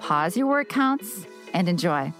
[0.00, 2.12] pause your word counts, and enjoy.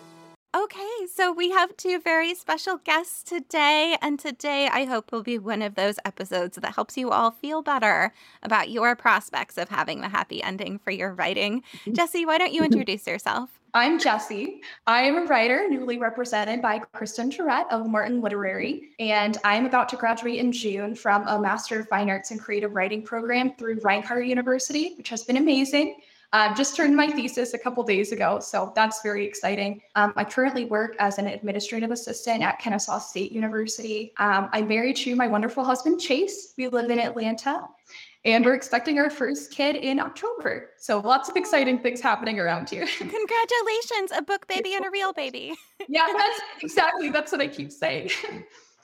[0.56, 5.38] Okay, so we have two very special guests today, and today I hope will be
[5.38, 10.00] one of those episodes that helps you all feel better about your prospects of having
[10.00, 11.62] the happy ending for your writing.
[11.92, 13.50] Jessie, why don't you introduce yourself?
[13.74, 14.62] I'm Jessie.
[14.86, 19.90] I am a writer newly represented by Kristen Terrette of Martin Literary, and I'm about
[19.90, 23.80] to graduate in June from a Master of Fine Arts and Creative Writing program through
[23.84, 26.00] Reinhardt University, which has been amazing.
[26.32, 29.80] Um, just turned my thesis a couple days ago, so that's very exciting.
[29.94, 34.12] Um, I currently work as an administrative assistant at Kennesaw State University.
[34.18, 36.52] Um, I'm married to my wonderful husband, Chase.
[36.58, 37.66] We live in Atlanta,
[38.26, 40.70] and we're expecting our first kid in October.
[40.76, 42.86] So lots of exciting things happening around here.
[42.98, 45.54] Congratulations, a book baby and a real baby.
[45.88, 48.10] yeah, that's exactly that's what I keep saying.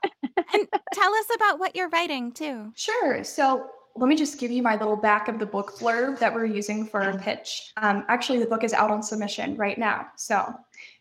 [0.02, 2.72] and tell us about what you're writing too.
[2.74, 3.22] Sure.
[3.22, 6.46] So let me just give you my little back of the book blurb that we're
[6.46, 7.72] using for our pitch.
[7.76, 10.08] Um, actually, the book is out on submission right now.
[10.16, 10.52] So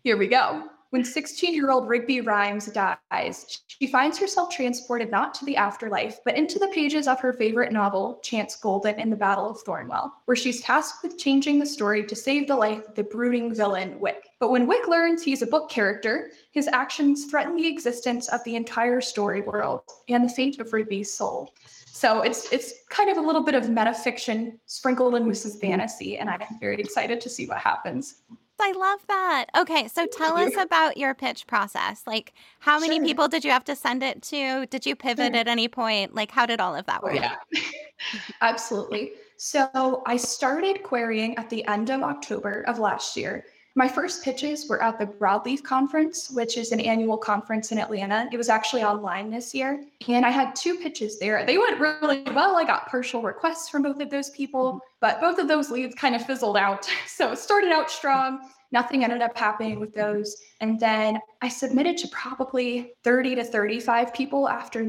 [0.03, 0.69] here we go.
[0.91, 6.19] When 16 year old Rigby Rhymes dies, she finds herself transported not to the afterlife,
[6.23, 10.11] but into the pages of her favorite novel, Chance Golden in the Battle of Thornwell,
[10.25, 13.99] where she's tasked with changing the story to save the life of the brooding villain,
[13.99, 14.29] Wick.
[14.39, 18.55] But when Wick learns he's a book character, his actions threaten the existence of the
[18.55, 21.55] entire story world and the fate of Rigby's soul.
[21.95, 26.17] So it's it's kind of a little bit of metafiction sprinkled in with some fantasy,
[26.17, 28.15] and I'm very excited to see what happens.
[28.59, 29.45] I love that.
[29.55, 32.01] Okay, so tell us about your pitch process.
[32.07, 33.05] Like, how many sure.
[33.05, 34.65] people did you have to send it to?
[34.71, 35.39] Did you pivot sure.
[35.39, 36.15] at any point?
[36.15, 37.15] Like, how did all of that oh, work?
[37.15, 37.35] yeah,
[38.41, 39.11] absolutely.
[39.37, 43.45] So I started querying at the end of October of last year
[43.75, 48.29] my first pitches were at the Broadleaf Conference, which is an annual conference in Atlanta.
[48.31, 49.83] It was actually online this year.
[50.07, 51.43] And I had two pitches there.
[51.43, 52.55] They went really well.
[52.55, 56.13] I got partial requests from both of those people, but both of those leads kind
[56.13, 56.87] of fizzled out.
[57.07, 58.39] So it started out strong.
[58.71, 60.35] Nothing ended up happening with those.
[60.61, 64.83] And then I submitted to probably 30 to 35 people after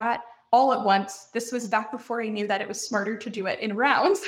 [0.00, 0.22] that
[0.52, 1.28] all at once.
[1.32, 4.20] This was back before I knew that it was smarter to do it in rounds.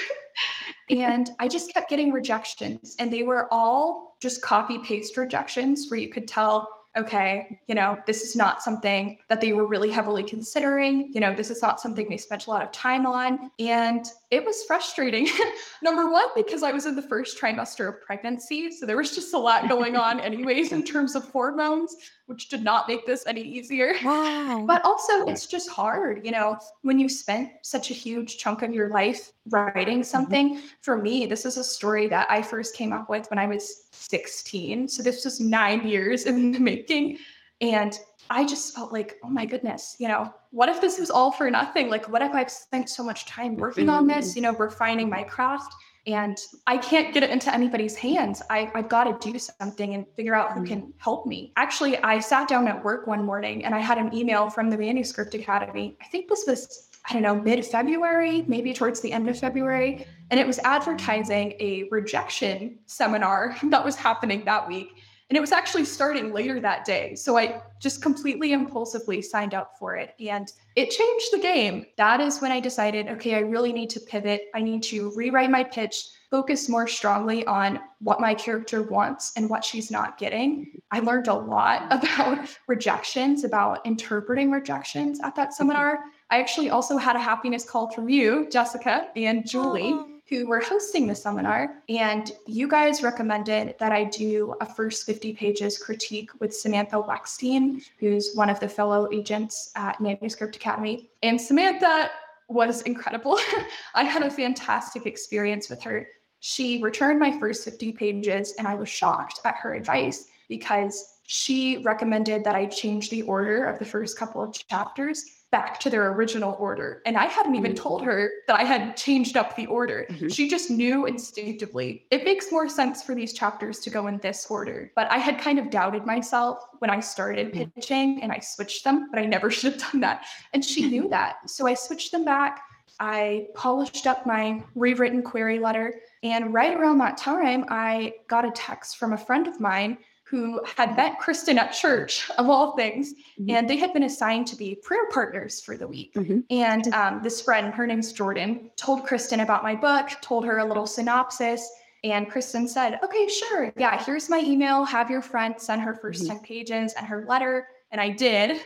[0.91, 5.99] and I just kept getting rejections, and they were all just copy paste rejections where
[5.99, 10.22] you could tell okay, you know, this is not something that they were really heavily
[10.22, 11.11] considering.
[11.12, 13.50] You know, this is not something they spent a lot of time on.
[13.59, 15.28] And it was frustrating.
[15.82, 18.71] Number one, because I was in the first trimester of pregnancy.
[18.71, 21.97] So there was just a lot going on, anyways, in terms of hormones,
[22.32, 23.93] which did not make this any easier.
[24.03, 24.65] Wow.
[24.66, 28.72] But also, it's just hard, you know, when you spent such a huge chunk of
[28.72, 30.03] your life writing mm-hmm.
[30.03, 30.56] something.
[30.56, 30.66] Mm-hmm.
[30.81, 33.84] For me, this is a story that I first came up with when I was
[33.93, 34.88] 16.
[34.88, 37.19] So this was nine years in the making.
[37.60, 37.98] And
[38.31, 41.50] I just felt like, oh my goodness, you know, what if this was all for
[41.50, 41.91] nothing?
[41.91, 44.38] Like, what if I've spent so much time working on this, mm-hmm.
[44.38, 45.72] you know, refining my craft?
[46.06, 46.36] And
[46.66, 48.42] I can't get it into anybody's hands.
[48.50, 50.68] I, I've got to do something and figure out who mm-hmm.
[50.68, 51.52] can help me.
[51.56, 54.76] Actually, I sat down at work one morning and I had an email from the
[54.76, 55.96] Manuscript Academy.
[56.00, 60.04] I think this was, I don't know, mid February, maybe towards the end of February.
[60.30, 65.01] And it was advertising a rejection seminar that was happening that week.
[65.32, 67.15] And it was actually starting later that day.
[67.15, 70.15] So I just completely impulsively signed up for it.
[70.20, 71.87] And it changed the game.
[71.97, 74.50] That is when I decided okay, I really need to pivot.
[74.54, 79.48] I need to rewrite my pitch, focus more strongly on what my character wants and
[79.48, 80.70] what she's not getting.
[80.91, 86.00] I learned a lot about rejections, about interpreting rejections at that seminar.
[86.28, 89.94] I actually also had a happiness call from you, Jessica and Julie.
[89.94, 91.75] Oh who were hosting the seminar.
[91.91, 97.84] And you guys recommended that I do a first 50 pages critique with Samantha Wekstein,
[97.99, 101.11] who's one of the fellow agents at Manuscript Academy.
[101.23, 102.11] And Samantha
[102.49, 103.38] was incredible.
[103.94, 106.08] I had a fantastic experience with her.
[106.40, 111.82] She returned my first 50 pages, and I was shocked at her advice because she
[111.84, 116.10] recommended that I change the order of the first couple of chapters back to their
[116.10, 117.02] original order.
[117.06, 118.06] And I hadn't even told mm.
[118.06, 120.06] her that I had changed up the order.
[120.10, 120.28] Mm-hmm.
[120.28, 122.06] She just knew instinctively.
[122.10, 124.90] It makes more sense for these chapters to go in this order.
[124.96, 127.72] But I had kind of doubted myself when I started mm.
[127.75, 130.25] pitching and I switched them, but I never should have done that.
[130.54, 131.49] And she knew that.
[131.49, 132.62] So I switched them back
[133.00, 135.94] I polished up my rewritten query letter.
[136.22, 139.98] And right around that time, I got a text from a friend of mine
[140.32, 143.50] who had met Kristen at church, of all things, mm-hmm.
[143.50, 146.14] and they had been assigned to be prayer partners for the week.
[146.14, 146.40] Mm-hmm.
[146.49, 150.64] And um, this friend, her name's Jordan, told Kristen about my book, told her a
[150.64, 151.70] little synopsis.
[152.02, 153.75] And Kristen said, Okay, sure.
[153.76, 154.84] Yeah, here's my email.
[154.84, 156.29] Have your friend send her 1st mm-hmm.
[156.29, 157.69] 10 pages and her letter.
[157.90, 158.58] And I did.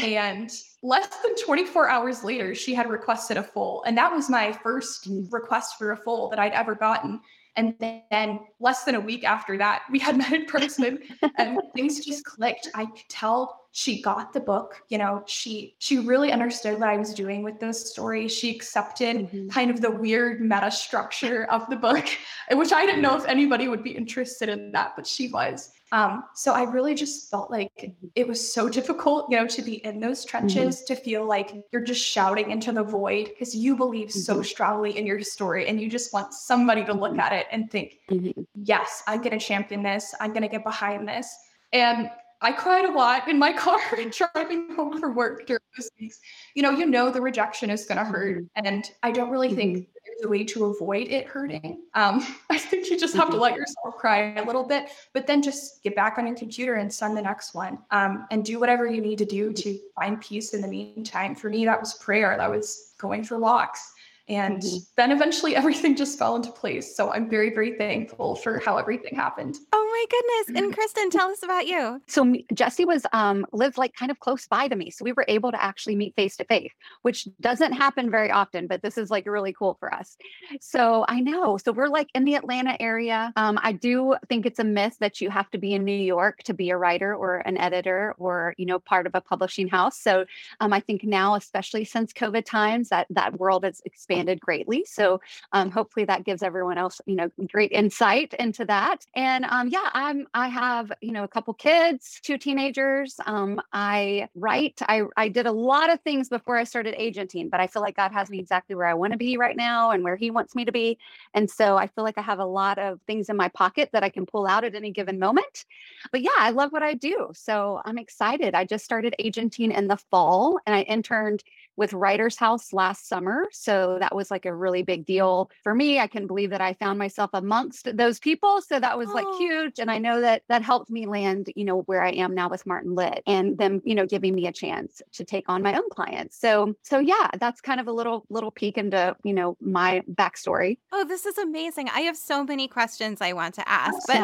[0.00, 0.48] and
[0.84, 3.82] less than 24 hours later, she had requested a full.
[3.82, 5.34] And that was my first mm-hmm.
[5.34, 7.20] request for a full that I'd ever gotten.
[7.56, 11.00] And then less than a week after that, we had met in person
[11.38, 12.68] and things just clicked.
[12.74, 14.82] I could tell she got the book.
[14.88, 18.32] You know, she she really understood what I was doing with those stories.
[18.32, 19.48] She accepted mm-hmm.
[19.48, 22.06] kind of the weird meta structure of the book,
[22.52, 25.72] which I didn't know if anybody would be interested in that, but she was.
[25.92, 29.84] Um, so I really just felt like it was so difficult, you know, to be
[29.84, 30.94] in those trenches, mm-hmm.
[30.94, 34.20] to feel like you're just shouting into the void because you believe mm-hmm.
[34.20, 37.70] so strongly in your story and you just want somebody to look at it and
[37.70, 38.42] think, mm-hmm.
[38.54, 40.14] yes, I'm going to champion this.
[40.20, 41.34] I'm going to get behind this.
[41.72, 42.10] And
[42.42, 46.20] I cried a lot in my car driving home from work during those weeks.
[46.54, 48.66] You know, you know the rejection is going to hurt, mm-hmm.
[48.66, 49.90] and I don't really think mm-hmm.
[50.20, 51.82] There's a way to avoid it hurting.
[51.94, 53.42] Um, I think you just have to mm-hmm.
[53.42, 56.92] let yourself cry a little bit, but then just get back on your computer and
[56.92, 60.54] send the next one, um, and do whatever you need to do to find peace
[60.54, 61.34] in the meantime.
[61.34, 62.36] For me, that was prayer.
[62.36, 63.92] That was going for walks.
[64.30, 64.78] And mm-hmm.
[64.96, 66.96] then eventually everything just fell into place.
[66.96, 69.56] So I'm very, very thankful for how everything happened.
[69.72, 70.62] Oh my goodness.
[70.62, 72.00] And Kristen, tell us about you.
[72.06, 74.90] So Jessie was um lived like kind of close by to me.
[74.90, 76.72] So we were able to actually meet face to face,
[77.02, 80.16] which doesn't happen very often, but this is like really cool for us.
[80.60, 81.56] So I know.
[81.56, 83.32] So we're like in the Atlanta area.
[83.36, 86.44] Um, I do think it's a myth that you have to be in New York
[86.44, 89.98] to be a writer or an editor or, you know, part of a publishing house.
[89.98, 90.24] So
[90.60, 94.84] um, I think now, especially since COVID times, that that world is expanded expanded greatly.
[94.86, 95.20] So
[95.52, 99.06] um, hopefully that gives everyone else, you know, great insight into that.
[99.14, 103.16] And um, yeah, I'm I have you know a couple kids, two teenagers.
[103.26, 104.80] Um, I write.
[104.82, 107.96] I I did a lot of things before I started agenting, but I feel like
[107.96, 110.54] God has me exactly where I want to be right now and where He wants
[110.54, 110.98] me to be.
[111.34, 114.04] And so I feel like I have a lot of things in my pocket that
[114.04, 115.64] I can pull out at any given moment.
[116.12, 117.30] But yeah, I love what I do.
[117.34, 118.54] So I'm excited.
[118.54, 121.42] I just started agenting in the fall and I interned
[121.76, 123.48] with Writers House last summer.
[123.52, 125.98] So that was like a really big deal for me.
[125.98, 128.60] I can believe that I found myself amongst those people.
[128.62, 129.38] So that was like oh.
[129.38, 129.78] huge.
[129.78, 132.66] And I know that that helped me land, you know, where I am now with
[132.66, 135.88] Martin Lit and them, you know, giving me a chance to take on my own
[135.90, 136.38] clients.
[136.38, 140.78] So, so yeah, that's kind of a little, little peek into, you know, my backstory.
[140.92, 141.88] Oh, this is amazing.
[141.88, 144.16] I have so many questions I want to oh, ask, but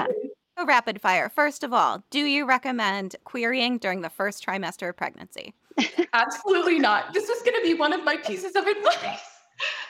[0.57, 0.65] yeah.
[0.65, 1.29] rapid fire.
[1.29, 5.55] First of all, do you recommend querying during the first trimester of pregnancy?
[6.13, 7.13] Absolutely not.
[7.13, 9.36] This is going to be one of my pieces of advice.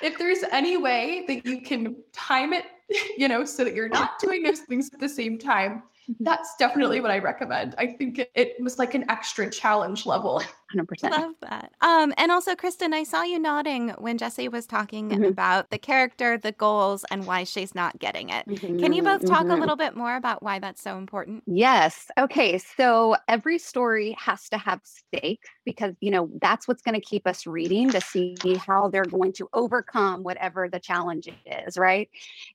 [0.03, 2.65] If there's any way that you can time it,
[3.19, 6.25] you know, so that you're not doing those things at the same time, mm-hmm.
[6.25, 7.75] that's definitely what I recommend.
[7.79, 10.43] I think it, it was like an extra challenge level.
[10.77, 11.11] 100%.
[11.11, 11.73] Love that.
[11.81, 15.25] Um, and also, Kristen, I saw you nodding when Jessie was talking mm-hmm.
[15.25, 18.47] about the character, the goals, and why she's not getting it.
[18.47, 18.79] Mm-hmm.
[18.79, 19.53] Can you both talk mm-hmm.
[19.53, 21.43] a little bit more about why that's so important?
[21.47, 22.09] Yes.
[22.19, 22.59] Okay.
[22.59, 27.27] So every story has to have stakes because, you know, that's what's going to keep
[27.27, 28.37] us reading to see
[28.67, 31.77] how they're going to overcome whatever the challenge is.
[31.77, 32.09] Right.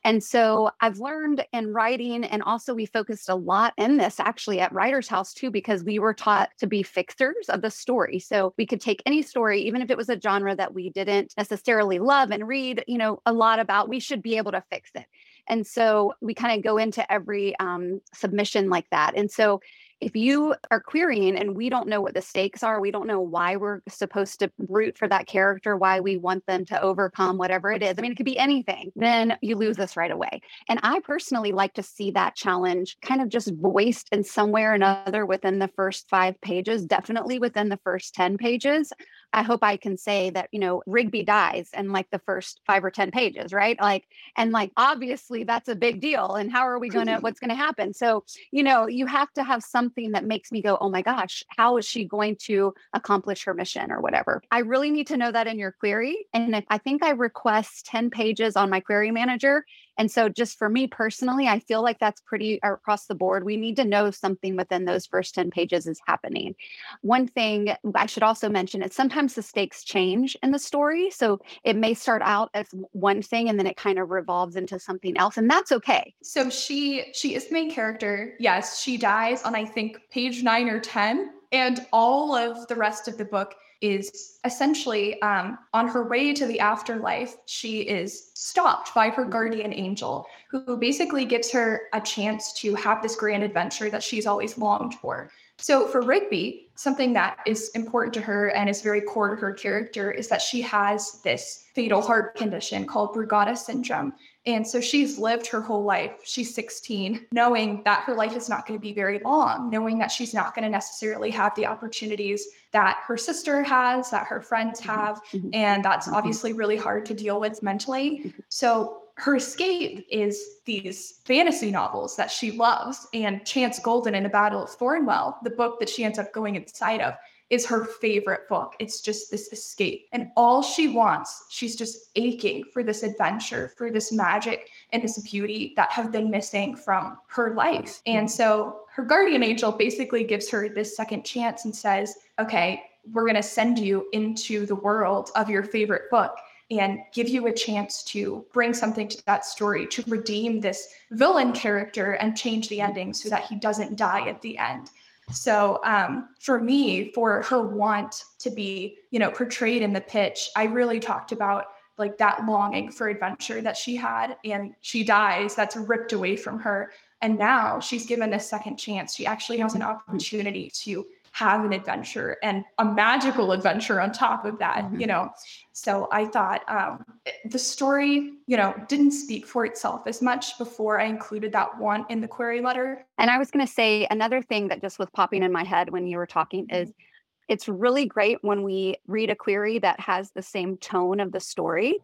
[0.04, 4.60] And so I've learned in writing, and also we focused a lot in this actually
[4.60, 8.42] at Writer's House too, because we were taught to be fixers of the story story.
[8.42, 11.34] So we could take any story, even if it was a genre that we didn't
[11.38, 14.92] necessarily love and read, you know, a lot about, we should be able to fix
[14.96, 15.06] it.
[15.48, 19.18] And so we kind of go into every um, submission like that.
[19.18, 19.62] And so
[20.02, 23.22] if you are querying and we don't know what the stakes are, we don't know
[23.22, 27.72] why we're supposed to root for that character, why we want them to overcome whatever
[27.72, 27.94] it is.
[27.98, 30.42] I mean, it could be anything, then you lose this right away.
[30.68, 34.64] And I personally like to see that challenge kind of just voiced in some way
[34.64, 38.92] or another within the first five pages, definitely within the first 10 pages.
[39.34, 42.84] I hope I can say that, you know, Rigby dies in like the first five
[42.84, 43.80] or 10 pages, right?
[43.80, 46.36] Like, and like, obviously that's a big deal.
[46.36, 47.94] And how are we going to, what's going to happen?
[47.94, 51.44] So, you know, you have to have something that makes me go, oh my gosh,
[51.48, 54.42] how is she going to accomplish her mission or whatever?
[54.52, 56.26] I really need to know that in your query.
[56.34, 59.66] And if I think I request 10 pages on my query manager,
[59.98, 63.44] and so, just for me personally, I feel like that's pretty uh, across the board.
[63.44, 66.56] We need to know something within those first 10 pages is happening.
[67.02, 71.10] One thing I should also mention is sometimes the stakes change in the story.
[71.12, 74.80] So, it may start out as one thing and then it kind of revolves into
[74.80, 75.38] something else.
[75.38, 76.14] And that's okay.
[76.24, 78.36] So, she she is the main character.
[78.40, 81.32] Yes, she dies on I think page nine or 10.
[81.54, 86.46] And all of the rest of the book is essentially um, on her way to
[86.46, 87.36] the afterlife.
[87.48, 93.02] She is stopped by her guardian angel, who basically gives her a chance to have
[93.02, 95.32] this grand adventure that she's always longed for.
[95.58, 99.54] So for Rigby, something that is important to her and is very core to her
[99.54, 104.14] character is that she has this fatal heart condition called Brugada syndrome.
[104.46, 106.14] And so she's lived her whole life.
[106.24, 110.12] She's 16, knowing that her life is not going to be very long, knowing that
[110.12, 114.82] she's not going to necessarily have the opportunities that her sister has, that her friends
[114.82, 114.90] mm-hmm.
[114.90, 115.22] have.
[115.32, 115.50] Mm-hmm.
[115.54, 116.16] And that's mm-hmm.
[116.16, 118.34] obviously really hard to deal with mentally.
[118.50, 123.08] So her escape is these fantasy novels that she loves.
[123.14, 126.56] And Chance Golden in the Battle of Thornwell, the book that she ends up going
[126.56, 127.14] inside of,
[127.52, 128.76] is her favorite book.
[128.80, 130.08] It's just this escape.
[130.14, 135.20] And all she wants, she's just aching for this adventure, for this magic and this
[135.20, 138.02] beauty that have been missing from her life.
[138.06, 143.26] And so her guardian angel basically gives her this second chance and says, okay, we're
[143.26, 146.38] going to send you into the world of your favorite book
[146.70, 151.52] and give you a chance to bring something to that story to redeem this villain
[151.52, 154.90] character and change the ending so that he doesn't die at the end.
[155.32, 160.50] So um, for me, for her want to be, you know, portrayed in the pitch,
[160.56, 161.66] I really talked about
[161.98, 165.56] like that longing for adventure that she had, and she dies.
[165.56, 169.16] That's ripped away from her, and now she's given a second chance.
[169.16, 174.46] She actually has an opportunity to have an adventure and a magical adventure on top
[174.46, 175.00] of that, mm-hmm.
[175.00, 175.30] you know.
[175.72, 177.06] So I thought um,
[177.46, 182.06] the story, you know, didn't speak for itself as much before I included that one
[182.10, 183.06] in the query letter.
[183.18, 185.90] And I was going to say another thing that just was popping in my head
[185.90, 187.02] when you were talking is mm-hmm.
[187.48, 191.40] it's really great when we read a query that has the same tone of the
[191.40, 191.96] story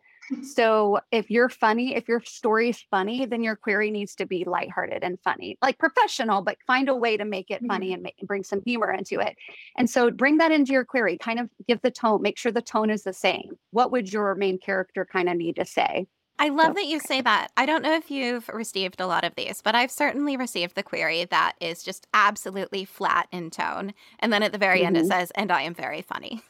[0.44, 4.44] so if you're funny, if your story is funny, then your query needs to be
[4.46, 7.94] lighthearted and funny, like professional, but find a way to make it funny mm-hmm.
[7.94, 9.36] and, make, bring some humor into it.
[9.78, 12.62] And so bring that into your query, kind of give the tone, make sure the
[12.62, 13.58] tone is the same.
[13.72, 16.08] What would your main character kind of need to say?
[16.40, 16.74] I love so.
[16.74, 17.52] that you say that.
[17.58, 20.84] I don't know if you've received a lot of these, but I've certainly received the
[20.84, 23.94] query that is just absolutely flat in tone.
[24.20, 24.88] And then at the very mm-hmm.
[24.88, 25.20] end, it mm-hmm.
[25.20, 26.42] says, and I am very funny.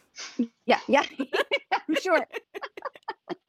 [0.66, 1.04] Yeah, yeah,
[1.88, 2.28] I'm sure.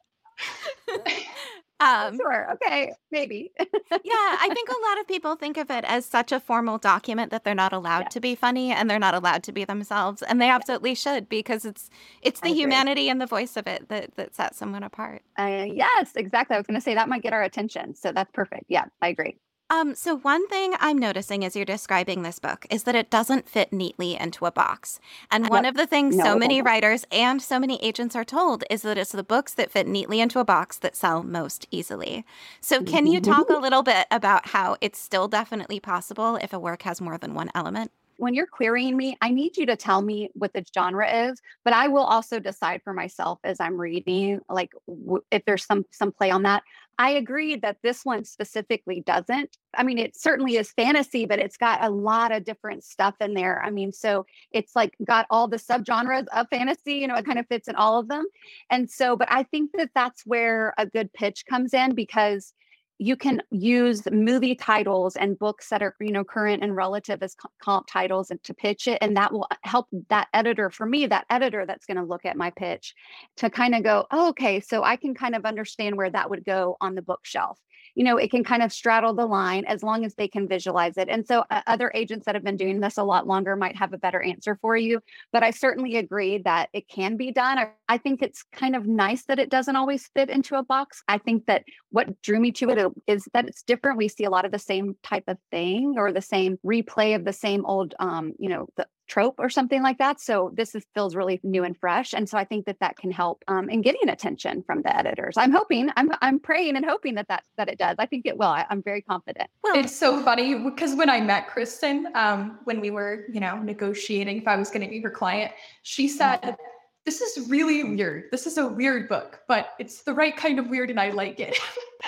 [1.81, 2.53] um, sure.
[2.53, 2.93] Okay.
[3.11, 3.53] Maybe.
[3.59, 3.67] yeah.
[3.91, 7.45] I think a lot of people think of it as such a formal document that
[7.45, 8.09] they're not allowed yeah.
[8.09, 10.23] to be funny and they're not allowed to be themselves.
[10.23, 11.91] And they absolutely should because it's
[12.23, 15.23] it's the humanity and the voice of it that, that sets someone apart.
[15.39, 16.55] Uh, yes, exactly.
[16.55, 17.95] I was going to say that might get our attention.
[17.95, 18.65] So that's perfect.
[18.69, 19.39] Yeah, I agree.
[19.71, 23.49] Um, so one thing I'm noticing as you're describing this book is that it doesn't
[23.49, 24.99] fit neatly into a box.
[25.31, 28.65] And one of the things no, so many writers and so many agents are told
[28.71, 32.25] is that it's the books that fit neatly into a box that sell most easily.
[32.63, 36.59] So can you talk a little bit about how it's still definitely possible if a
[36.59, 37.91] work has more than one element?
[38.19, 41.73] When you're querying me, I need you to tell me what the genre is, but
[41.73, 46.13] I will also decide for myself as I'm reading, like w- if there's some some
[46.13, 46.63] play on that.
[47.01, 49.57] I agree that this one specifically doesn't.
[49.75, 53.35] I mean, it certainly is fantasy, but it's got a lot of different stuff in
[53.35, 53.63] there.
[53.63, 57.39] I mean, so it's like got all the subgenres of fantasy, you know, it kind
[57.39, 58.27] of fits in all of them.
[58.69, 62.53] And so, but I think that that's where a good pitch comes in because
[62.99, 67.37] you can use movie titles and books that are you know current and relative as
[67.61, 71.07] comp titles and to pitch it and that will uh, help that editor for me
[71.07, 72.95] that editor that's going to look at my pitch
[73.37, 76.45] to kind of go oh, okay so i can kind of understand where that would
[76.45, 77.59] go on the bookshelf
[77.95, 80.97] you know, it can kind of straddle the line as long as they can visualize
[80.97, 81.09] it.
[81.09, 83.93] And so uh, other agents that have been doing this a lot longer might have
[83.93, 85.01] a better answer for you.
[85.33, 87.59] But I certainly agree that it can be done.
[87.89, 91.03] I, think it's kind of nice that it doesn't always fit into a box.
[91.09, 92.91] I think that what drew me to it uh,
[93.33, 93.99] that it's different.
[93.99, 97.25] We see a lot of the same type of thing or the same replay of
[97.25, 100.21] the same old, um, you know, the trope or something like that.
[100.21, 103.11] So this is, feels really new and fresh, and so I think that that can
[103.11, 105.37] help um, in getting attention from the editors.
[105.37, 107.97] I'm hoping, I'm I'm praying and hoping that that that it does.
[107.99, 108.49] I think it will.
[108.49, 109.49] I, am very confident.
[109.65, 113.59] Well, it's so funny because when I met Kristen, um, when we were you know
[113.59, 116.43] negotiating if I was going to be her client, she said.
[116.43, 116.63] Mm-hmm
[117.05, 118.25] this is really weird.
[118.31, 121.41] This is a weird book, but it's the right kind of weird and I like
[121.41, 121.59] it.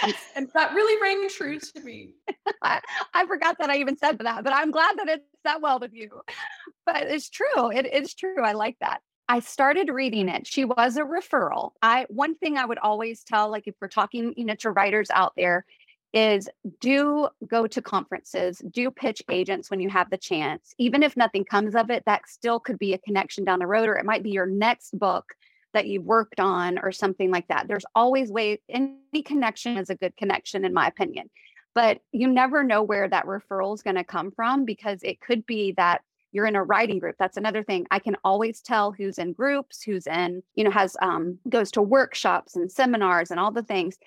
[0.36, 2.14] and that really rang true to me.
[2.62, 2.80] I,
[3.14, 5.94] I, forgot that I even said that, but I'm glad that it's that well with
[5.94, 6.20] you.
[6.84, 7.70] But it's true.
[7.70, 8.42] It is true.
[8.42, 9.00] I like that.
[9.30, 10.46] I started reading it.
[10.46, 11.70] She was a referral.
[11.80, 15.08] I one thing I would always tell, like if we're talking, you know, to writers
[15.10, 15.64] out there,
[16.12, 16.48] is
[16.80, 20.74] do go to conferences, do pitch agents when you have the chance.
[20.78, 23.88] Even if nothing comes of it, that still could be a connection down the road,
[23.88, 25.24] or it might be your next book
[25.72, 27.68] that you've worked on or something like that.
[27.68, 31.30] There's always ways, any connection is a good connection, in my opinion.
[31.74, 35.46] But you never know where that referral is going to come from because it could
[35.46, 36.02] be that
[36.32, 37.16] you're in a writing group.
[37.18, 37.86] That's another thing.
[37.90, 41.82] I can always tell who's in groups, who's in, you know, has um goes to
[41.82, 43.98] workshops and seminars and all the things.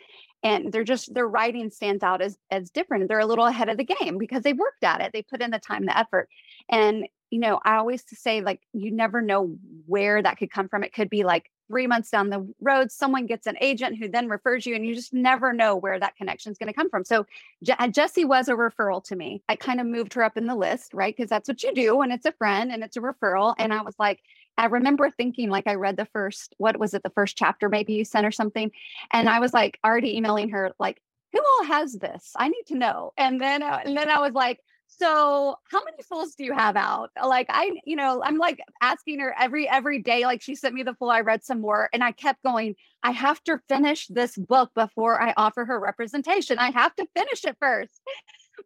[0.43, 3.07] And they're just their writing stands out as as different.
[3.07, 5.11] They're a little ahead of the game because they worked at it.
[5.13, 6.29] They put in the time, the effort.
[6.69, 10.83] And you know, I always say like you never know where that could come from.
[10.83, 14.27] It could be like three months down the road, someone gets an agent who then
[14.27, 17.03] refers you, and you just never know where that connection is going to come from.
[17.03, 17.25] So
[17.63, 19.41] Je- uh, Jessie was a referral to me.
[19.49, 21.15] I kind of moved her up in the list, right?
[21.15, 23.55] Because that's what you do when it's a friend and it's a referral.
[23.57, 24.19] And I was like,
[24.57, 27.93] I remember thinking, like, I read the first, what was it, the first chapter maybe
[27.93, 28.71] you sent or something.
[29.11, 32.31] And I was like, already emailing her, like, who all has this?
[32.35, 33.11] I need to know.
[33.17, 36.75] And then, uh, and then I was like, so how many fulls do you have
[36.75, 40.73] out like i you know i'm like asking her every every day like she sent
[40.73, 44.07] me the full i read some more and i kept going i have to finish
[44.07, 48.01] this book before i offer her representation i have to finish it first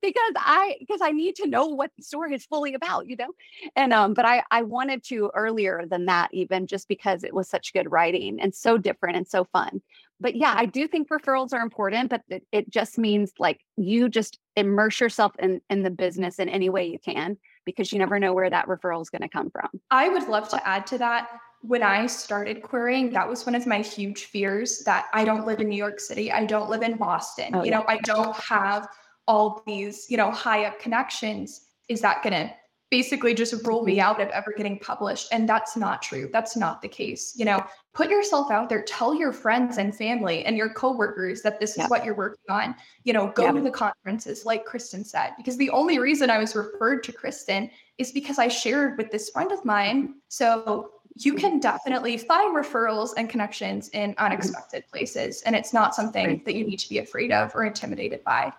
[0.01, 3.29] because I because I need to know what the story is fully about, you know.
[3.75, 7.49] And um, but I I wanted to earlier than that even just because it was
[7.49, 9.81] such good writing and so different and so fun.
[10.19, 14.09] But yeah, I do think referrals are important, but it, it just means like you
[14.09, 18.17] just immerse yourself in in the business in any way you can because you never
[18.19, 19.69] know where that referral is going to come from.
[19.91, 21.29] I would love to add to that
[21.61, 25.59] when I started querying, that was one of my huge fears that I don't live
[25.59, 26.31] in New York City.
[26.31, 27.55] I don't live in Boston.
[27.55, 27.79] Oh, you yeah.
[27.79, 28.87] know, I don't have
[29.27, 32.53] all these, you know, high up connections, is that going to
[32.89, 34.07] basically just rule me mm-hmm.
[34.07, 35.27] out of ever getting published?
[35.31, 36.29] And that's not true.
[36.31, 37.33] That's not the case.
[37.35, 41.59] You know, put yourself out there, tell your friends and family and your coworkers that
[41.59, 42.75] this is what you're working on.
[43.03, 46.55] You know, go to the conferences, like Kristen said, because the only reason I was
[46.55, 50.15] referred to Kristen is because I shared with this friend of mine.
[50.29, 51.41] So you mm-hmm.
[51.41, 54.25] can definitely find referrals and connections in mm-hmm.
[54.25, 55.41] unexpected places.
[55.41, 58.53] And it's not something that you need to be afraid of or intimidated by.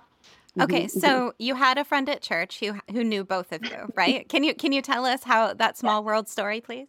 [0.61, 1.01] Okay, mm-hmm, mm-hmm.
[1.01, 4.29] so you had a friend at church who who knew both of you, right?
[4.29, 6.89] can you can you tell us how that small world story, please?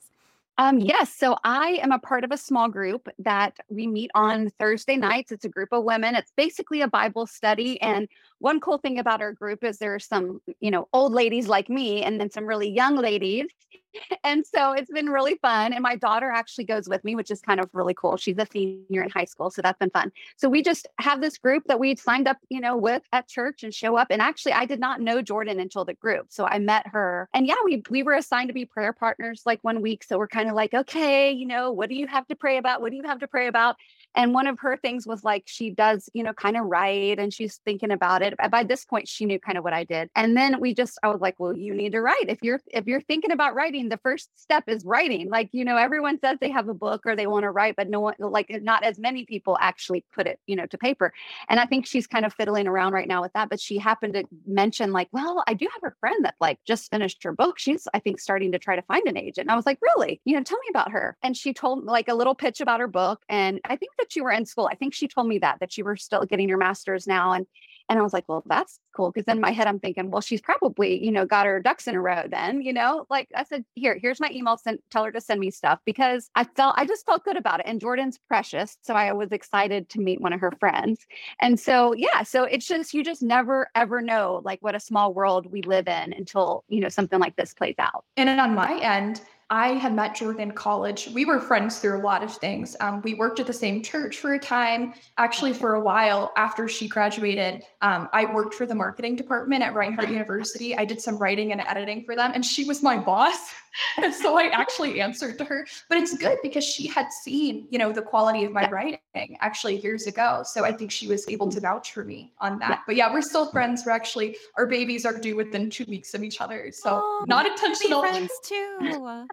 [0.59, 1.15] Um, yes.
[1.15, 5.31] So I am a part of a small group that we meet on Thursday nights.
[5.31, 6.15] It's a group of women.
[6.15, 7.81] It's basically a Bible study.
[7.81, 11.47] And one cool thing about our group is there are some, you know, old ladies
[11.47, 13.47] like me and then some really young ladies
[14.23, 15.73] and so it's been really fun.
[15.73, 18.17] And my daughter actually goes with me, which is kind of really cool.
[18.17, 19.49] She's a senior in high school.
[19.49, 20.11] So that's been fun.
[20.37, 23.63] So we just have this group that we signed up, you know, with at church
[23.63, 24.07] and show up.
[24.09, 26.27] And actually, I did not know Jordan until the group.
[26.29, 27.29] So I met her.
[27.33, 30.03] And yeah, we we were assigned to be prayer partners like one week.
[30.03, 32.81] So we're kind of like, okay, you know, what do you have to pray about?
[32.81, 33.75] What do you have to pray about?
[34.15, 37.33] And one of her things was like she does, you know, kind of write and
[37.33, 38.35] she's thinking about it.
[38.51, 40.09] By this point, she knew kind of what I did.
[40.15, 42.25] And then we just, I was like, well, you need to write.
[42.27, 45.29] If you're if you're thinking about writing, the first step is writing.
[45.29, 47.89] Like, you know, everyone says they have a book or they want to write, but
[47.89, 51.13] no one like not as many people actually put it, you know, to paper.
[51.47, 53.49] And I think she's kind of fiddling around right now with that.
[53.49, 56.89] But she happened to mention, like, well, I do have a friend that like just
[56.89, 57.59] finished her book.
[57.59, 59.45] She's, I think, starting to try to find an agent.
[59.45, 60.21] And I was like, really?
[60.25, 61.17] You know, tell me about her.
[61.23, 63.21] And she told like a little pitch about her book.
[63.29, 64.69] And I think that you were in school.
[64.71, 67.33] I think she told me that, that you were still getting your master's now.
[67.33, 67.45] And
[67.89, 69.11] and I was like, well, that's cool.
[69.11, 71.95] Cause in my head, I'm thinking, well, she's probably, you know, got her ducks in
[71.95, 75.11] a row then, you know, like I said, here, here's my email, send, tell her
[75.11, 77.65] to send me stuff because I felt, I just felt good about it.
[77.65, 78.77] And Jordan's precious.
[78.83, 81.07] So I was excited to meet one of her friends.
[81.41, 85.13] And so, yeah, so it's just, you just never ever know like what a small
[85.15, 88.05] world we live in until, you know, something like this plays out.
[88.17, 91.09] And on my end, I had met Jordan in college.
[91.11, 92.75] We were friends through a lot of things.
[92.81, 94.93] Um, we worked at the same church for a time.
[95.17, 99.73] Actually, for a while after she graduated, um, I worked for the marketing department at
[99.73, 100.77] Reinhardt University.
[100.77, 103.37] I did some writing and editing for them, and she was my boss.
[103.97, 105.65] and so I actually answered to her.
[105.89, 108.99] But it's good because she had seen, you know, the quality of my writing
[109.41, 110.43] actually years ago.
[110.45, 112.81] So I think she was able to vouch for me on that.
[112.85, 113.83] But yeah, we're still friends.
[113.85, 116.71] We're actually our babies are due within two weeks of each other.
[116.71, 118.01] So oh, not intentional.
[118.01, 119.25] Friends too.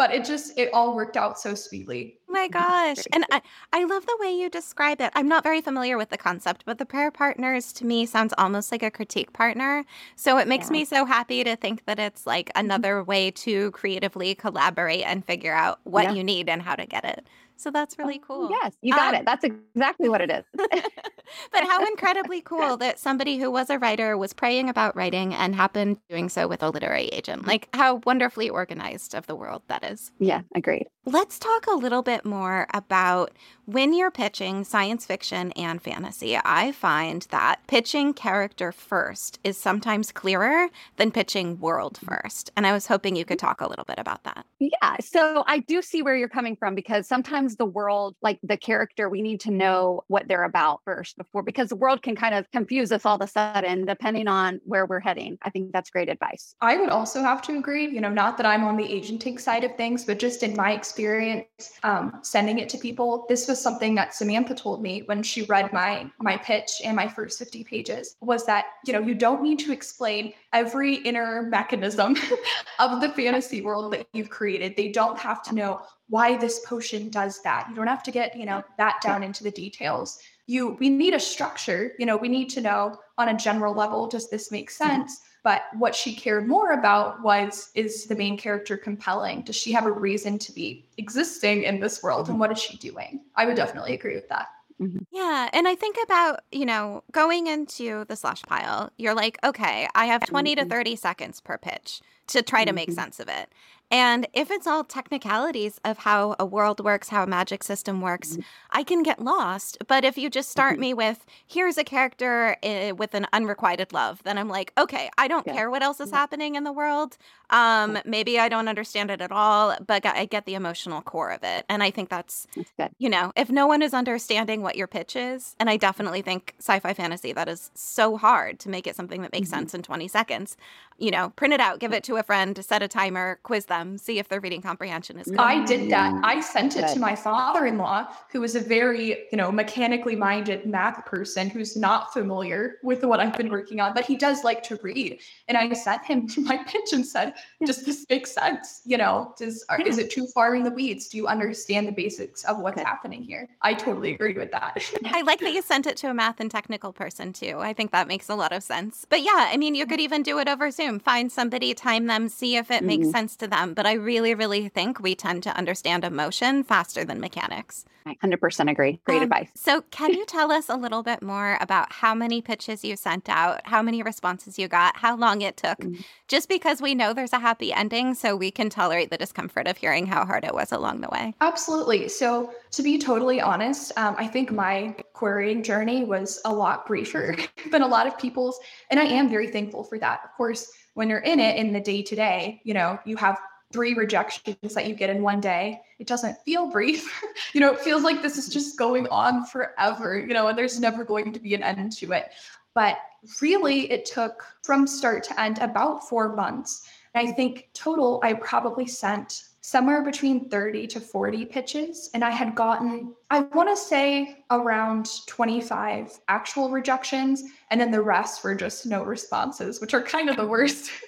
[0.00, 2.16] but it just it all worked out so sweetly.
[2.26, 3.04] Oh my gosh.
[3.12, 5.12] And I, I love the way you describe it.
[5.14, 8.72] I'm not very familiar with the concept, but the prayer partners to me sounds almost
[8.72, 9.84] like a critique partner.
[10.16, 10.72] So it makes yeah.
[10.72, 12.64] me so happy to think that it's like mm-hmm.
[12.64, 16.12] another way to creatively collaborate and figure out what yeah.
[16.12, 17.26] you need and how to get it.
[17.60, 18.50] So that's really oh, cool.
[18.50, 19.26] Yes, you got um, it.
[19.26, 20.44] That's exactly what it is.
[20.56, 25.54] but how incredibly cool that somebody who was a writer was praying about writing and
[25.54, 27.46] happened doing so with a literary agent.
[27.46, 30.12] Like how wonderfully organized of the world that is.
[30.18, 30.86] Yeah, agreed.
[31.06, 33.32] Let's talk a little bit more about
[33.64, 36.38] when you're pitching science fiction and fantasy.
[36.44, 42.50] I find that pitching character first is sometimes clearer than pitching world first.
[42.56, 44.44] And I was hoping you could talk a little bit about that.
[44.58, 44.96] Yeah.
[45.00, 48.56] So I do see where you're coming from because sometimes sometimes the world, like the
[48.56, 52.34] character, we need to know what they're about first before, because the world can kind
[52.34, 55.38] of confuse us all of a sudden, depending on where we're heading.
[55.42, 56.54] I think that's great advice.
[56.60, 59.64] I would also have to agree, you know, not that I'm on the agenting side
[59.64, 63.94] of things, but just in my experience, um, sending it to people, this was something
[63.94, 68.16] that Samantha told me when she read my my pitch and my first 50 pages
[68.20, 72.16] was that, you know, you don't need to explain every inner mechanism
[72.78, 74.76] of the fantasy world that you've created.
[74.76, 77.66] They don't have to know why this potion does that.
[77.68, 80.18] You don't have to get, you know, that down into the details.
[80.46, 84.08] You we need a structure, you know, we need to know on a general level
[84.08, 85.20] does this make sense?
[85.42, 89.42] But what she cared more about was is the main character compelling?
[89.42, 92.76] Does she have a reason to be existing in this world and what is she
[92.76, 93.20] doing?
[93.36, 94.48] I would definitely agree with that.
[94.80, 94.98] Mm-hmm.
[95.12, 95.48] Yeah.
[95.52, 100.06] And I think about, you know, going into the slush pile, you're like, okay, I
[100.06, 100.70] have 20 to mm-hmm.
[100.70, 102.94] 30 seconds per pitch to try to make mm-hmm.
[102.94, 103.52] sense of it.
[103.90, 108.32] And if it's all technicalities of how a world works, how a magic system works,
[108.32, 108.42] mm-hmm.
[108.70, 109.78] I can get lost.
[109.88, 110.80] But if you just start mm-hmm.
[110.80, 115.26] me with, here's a character uh, with an unrequited love, then I'm like, okay, I
[115.26, 115.54] don't yeah.
[115.54, 116.18] care what else is yeah.
[116.18, 117.18] happening in the world.
[117.50, 121.42] Um, maybe I don't understand it at all, but I get the emotional core of
[121.42, 121.64] it.
[121.68, 122.46] And I think that's,
[122.78, 126.22] that's you know, if no one is understanding what your pitch is, and I definitely
[126.22, 129.58] think sci fi fantasy, that is so hard to make it something that makes mm-hmm.
[129.58, 130.56] sense in 20 seconds.
[130.96, 133.79] You know, print it out, give it to a friend, set a timer, quiz them
[133.80, 135.38] them, see if their reading comprehension is good.
[135.38, 136.20] I did that.
[136.22, 141.04] I sent it to my father-in-law, who is a very, you know, mechanically minded math
[141.06, 144.78] person who's not familiar with what I've been working on, but he does like to
[144.82, 145.18] read.
[145.48, 148.82] And I sent him my pitch and said, "Does this make sense?
[148.84, 151.08] You know, does are, is it too far in the weeds?
[151.08, 154.78] Do you understand the basics of what's happening here?" I totally agree with that.
[155.04, 157.58] I like that you sent it to a math and technical person too.
[157.60, 159.06] I think that makes a lot of sense.
[159.08, 160.98] But yeah, I mean, you could even do it over Zoom.
[160.98, 162.86] Find somebody, time them, see if it mm-hmm.
[162.86, 167.04] makes sense to them but I really, really think we tend to understand emotion faster
[167.04, 167.84] than mechanics.
[168.06, 169.00] I 100% agree.
[169.04, 169.50] Great um, advice.
[169.54, 173.28] So, can you tell us a little bit more about how many pitches you sent
[173.28, 175.78] out, how many responses you got, how long it took?
[175.78, 176.00] Mm-hmm.
[176.28, 179.76] Just because we know there's a happy ending, so we can tolerate the discomfort of
[179.76, 181.34] hearing how hard it was along the way.
[181.40, 182.08] Absolutely.
[182.08, 187.36] So, to be totally honest, um, I think my querying journey was a lot briefer
[187.70, 188.58] than a lot of people's.
[188.90, 190.20] And I am very thankful for that.
[190.24, 193.38] Of course, when you're in it in the day to day, you know, you have
[193.72, 197.22] three rejections that you get in one day, it doesn't feel brief.
[197.52, 200.80] you know, it feels like this is just going on forever, you know, and there's
[200.80, 202.30] never going to be an end to it.
[202.74, 202.98] But
[203.40, 206.88] really, it took from start to end about four months.
[207.14, 212.10] And I think total, I probably sent somewhere between 30 to 40 pitches.
[212.14, 217.42] And I had gotten, I want to say, around 25 actual rejections.
[217.70, 220.90] And then the rest were just no responses, which are kind of the worst.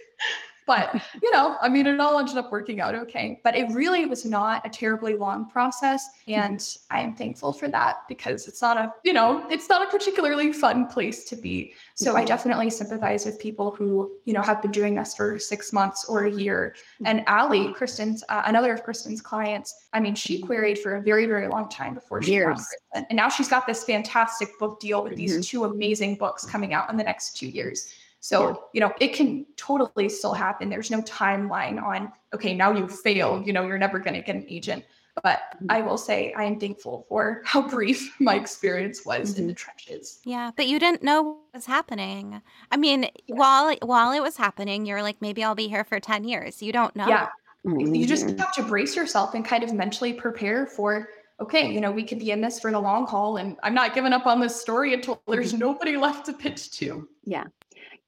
[0.73, 4.07] but you know i mean it all ended up working out okay but it really
[4.07, 8.93] was not a terribly long process and i'm thankful for that because it's not a
[9.05, 12.27] you know it's not a particularly fun place to be so i mm-hmm.
[12.27, 16.25] definitely sympathize with people who you know have been doing this for six months or
[16.25, 17.07] a year mm-hmm.
[17.07, 21.27] and ali kristen's uh, another of kristen's clients i mean she queried for a very
[21.27, 22.67] very long time before she Years.
[22.95, 25.43] and now she's got this fantastic book deal with these mm-hmm.
[25.43, 29.45] two amazing books coming out in the next two years so, you know, it can
[29.57, 30.71] totally still happen.
[30.71, 34.37] There's no timeline on, okay, now you failed, you know, you're never going to get
[34.37, 34.85] an agent.
[35.25, 35.67] But mm-hmm.
[35.71, 39.41] I will say I am thankful for how brief my experience was mm-hmm.
[39.41, 40.21] in the trenches.
[40.25, 42.41] Yeah, but you didn't know what was happening.
[42.71, 43.35] I mean, yeah.
[43.35, 46.63] while while it was happening, you're like, maybe I'll be here for 10 years.
[46.63, 47.09] You don't know.
[47.09, 47.27] Yeah.
[47.67, 47.93] Mm-hmm.
[47.93, 51.09] You just have to brace yourself and kind of mentally prepare for
[51.41, 53.97] okay, you know, we could be in this for the long haul and I'm not
[53.97, 55.59] giving up on this story until there's mm-hmm.
[55.59, 57.09] nobody left to pitch to.
[57.25, 57.47] Yeah.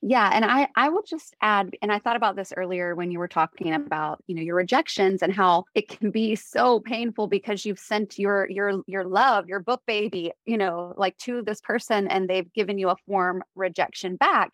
[0.06, 3.18] Yeah, and I I will just add and I thought about this earlier when you
[3.18, 7.64] were talking about, you know, your rejections and how it can be so painful because
[7.64, 12.06] you've sent your your your love, your book baby, you know, like to this person
[12.08, 14.50] and they've given you a form rejection back.